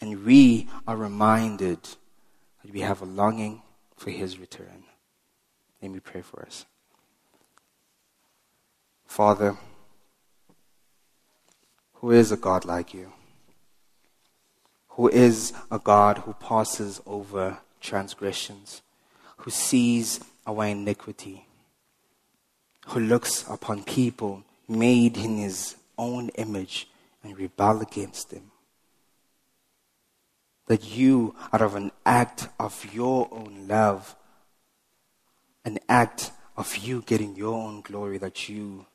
And 0.00 0.24
we 0.24 0.68
are 0.86 0.96
reminded 0.96 1.82
that 2.62 2.72
we 2.72 2.80
have 2.80 3.02
a 3.02 3.06
longing 3.06 3.62
for 3.96 4.10
His 4.10 4.38
return. 4.38 4.84
Let 5.80 5.90
me 5.90 6.00
pray 6.00 6.22
for 6.22 6.42
us. 6.42 6.64
Father, 9.06 9.56
who 11.94 12.10
is 12.10 12.32
a 12.32 12.36
God 12.36 12.64
like 12.64 12.94
you? 12.94 13.12
Who 14.90 15.08
is 15.08 15.52
a 15.70 15.78
God 15.78 16.18
who 16.18 16.34
passes 16.34 17.00
over 17.06 17.58
transgressions, 17.80 18.82
who 19.38 19.50
sees 19.50 20.20
our 20.46 20.66
iniquity, 20.66 21.46
who 22.86 23.00
looks 23.00 23.44
upon 23.48 23.84
people 23.84 24.44
made 24.68 25.16
in 25.16 25.38
his 25.38 25.76
own 25.98 26.28
image 26.30 26.88
and 27.22 27.38
rebel 27.38 27.80
against 27.80 28.30
them? 28.30 28.50
That 30.66 30.84
you, 30.84 31.34
out 31.52 31.62
of 31.62 31.74
an 31.74 31.90
act 32.06 32.48
of 32.58 32.94
your 32.94 33.28
own 33.32 33.66
love, 33.68 34.16
an 35.64 35.78
act 35.88 36.32
of 36.56 36.76
you 36.76 37.02
getting 37.02 37.36
your 37.36 37.54
own 37.54 37.80
glory, 37.80 38.18
that 38.18 38.48
you 38.48 38.86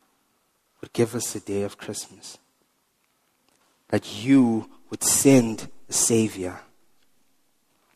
would 0.82 0.94
give 0.94 1.16
us 1.16 1.34
the 1.34 1.40
day 1.40 1.64
of 1.64 1.78
Christmas 1.78 2.38
that 3.90 4.24
you 4.24 4.70
would 4.90 5.04
send 5.04 5.70
a 5.90 5.94
Savior, 5.94 6.60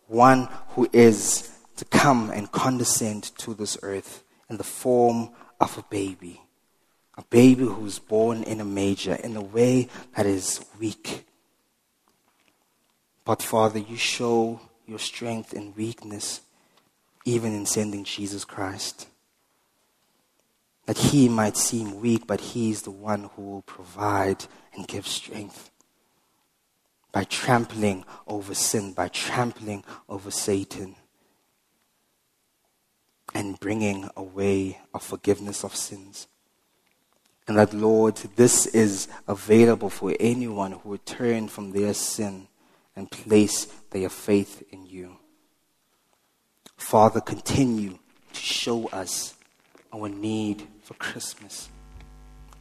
one 0.07 0.49
who 0.69 0.89
is 0.93 1.49
to 1.77 1.85
come 1.85 2.29
and 2.29 2.51
condescend 2.51 3.23
to 3.37 3.53
this 3.53 3.77
earth 3.81 4.23
in 4.49 4.57
the 4.57 4.63
form 4.63 5.29
of 5.61 5.77
a 5.77 5.83
baby, 5.83 6.41
a 7.17 7.23
baby 7.23 7.63
who 7.63 7.85
is 7.85 7.99
born 7.99 8.43
in 8.43 8.59
a 8.59 8.65
manger 8.65 9.13
in 9.13 9.37
a 9.37 9.41
way 9.41 9.87
that 10.15 10.25
is 10.25 10.59
weak. 10.79 11.25
But 13.23 13.43
Father, 13.43 13.79
you 13.79 13.95
show 13.95 14.59
your 14.87 14.99
strength 14.99 15.53
and 15.53 15.75
weakness 15.75 16.41
even 17.23 17.53
in 17.53 17.65
sending 17.67 18.03
Jesus 18.03 18.43
Christ. 18.43 19.07
That 20.87 20.97
he 20.97 21.29
might 21.29 21.55
seem 21.55 22.01
weak, 22.01 22.25
but 22.25 22.41
he 22.41 22.71
is 22.71 22.81
the 22.81 22.91
one 22.91 23.29
who 23.35 23.43
will 23.43 23.61
provide 23.61 24.45
and 24.73 24.87
give 24.87 25.07
strength 25.07 25.69
by 27.11 27.23
trampling 27.25 28.03
over 28.25 28.55
sin, 28.55 28.93
by 28.93 29.09
trampling 29.09 29.83
over 30.09 30.31
Satan, 30.31 30.95
and 33.33 33.59
bringing 33.59 34.09
away 34.15 34.21
a 34.21 34.23
way 34.23 34.79
of 34.93 35.03
forgiveness 35.03 35.63
of 35.63 35.75
sins. 35.75 36.27
And 37.47 37.57
that, 37.57 37.73
Lord, 37.73 38.15
this 38.35 38.65
is 38.67 39.07
available 39.27 39.89
for 39.89 40.15
anyone 40.19 40.73
who 40.73 40.89
would 40.89 41.05
turn 41.05 41.47
from 41.47 41.71
their 41.71 41.93
sin 41.93 42.47
and 42.95 43.09
place 43.09 43.65
their 43.91 44.09
faith 44.09 44.63
in 44.71 44.85
you. 44.85 45.17
Father, 46.77 47.19
continue 47.19 47.97
to 48.33 48.39
show 48.39 48.87
us 48.87 49.35
our 49.93 50.07
need 50.09 50.67
for 50.81 50.93
Christmas, 50.95 51.69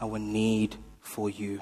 our 0.01 0.19
need 0.19 0.77
for 1.01 1.31
you. 1.31 1.61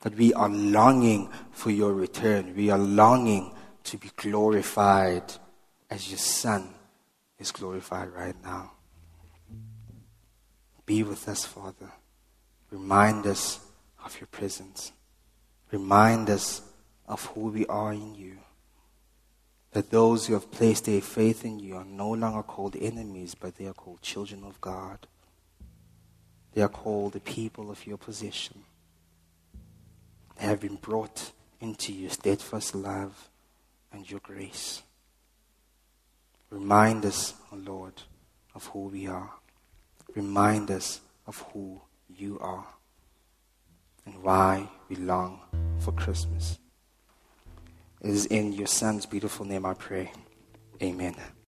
That 0.00 0.16
we 0.16 0.32
are 0.32 0.48
longing 0.48 1.28
for 1.50 1.70
your 1.70 1.92
return. 1.92 2.54
We 2.56 2.70
are 2.70 2.78
longing 2.78 3.52
to 3.84 3.98
be 3.98 4.10
glorified 4.16 5.24
as 5.90 6.08
your 6.08 6.18
Son 6.18 6.74
is 7.38 7.52
glorified 7.52 8.12
right 8.12 8.34
now. 8.42 8.72
Be 10.86 11.02
with 11.02 11.28
us, 11.28 11.44
Father. 11.44 11.92
Remind 12.70 13.26
us 13.26 13.60
of 14.04 14.18
your 14.20 14.26
presence. 14.28 14.92
Remind 15.70 16.30
us 16.30 16.62
of 17.06 17.24
who 17.26 17.48
we 17.48 17.66
are 17.66 17.92
in 17.92 18.14
you. 18.14 18.38
That 19.72 19.90
those 19.90 20.26
who 20.26 20.34
have 20.34 20.50
placed 20.50 20.86
their 20.86 21.00
faith 21.00 21.44
in 21.44 21.58
you 21.58 21.76
are 21.76 21.84
no 21.84 22.10
longer 22.10 22.42
called 22.42 22.74
enemies, 22.74 23.34
but 23.34 23.56
they 23.56 23.66
are 23.66 23.74
called 23.74 24.00
children 24.00 24.44
of 24.44 24.60
God. 24.60 25.06
They 26.54 26.62
are 26.62 26.68
called 26.68 27.12
the 27.12 27.20
people 27.20 27.70
of 27.70 27.86
your 27.86 27.98
possession. 27.98 28.62
They 30.38 30.46
have 30.46 30.60
been 30.60 30.76
brought 30.76 31.32
into 31.60 31.92
your 31.92 32.10
steadfast 32.10 32.74
love 32.74 33.28
and 33.92 34.10
your 34.10 34.20
grace. 34.20 34.82
Remind 36.50 37.04
us, 37.04 37.34
O 37.52 37.56
Lord, 37.56 37.94
of 38.54 38.66
who 38.66 38.88
we 38.88 39.06
are. 39.06 39.30
Remind 40.14 40.70
us 40.70 41.00
of 41.26 41.38
who 41.52 41.80
you 42.08 42.38
are 42.40 42.66
and 44.06 44.22
why 44.22 44.68
we 44.88 44.96
long 44.96 45.40
for 45.78 45.92
Christmas. 45.92 46.58
It 48.00 48.10
is 48.10 48.26
in 48.26 48.52
your 48.52 48.66
Son's 48.66 49.06
beautiful 49.06 49.44
name 49.44 49.66
I 49.66 49.74
pray. 49.74 50.10
Amen. 50.82 51.14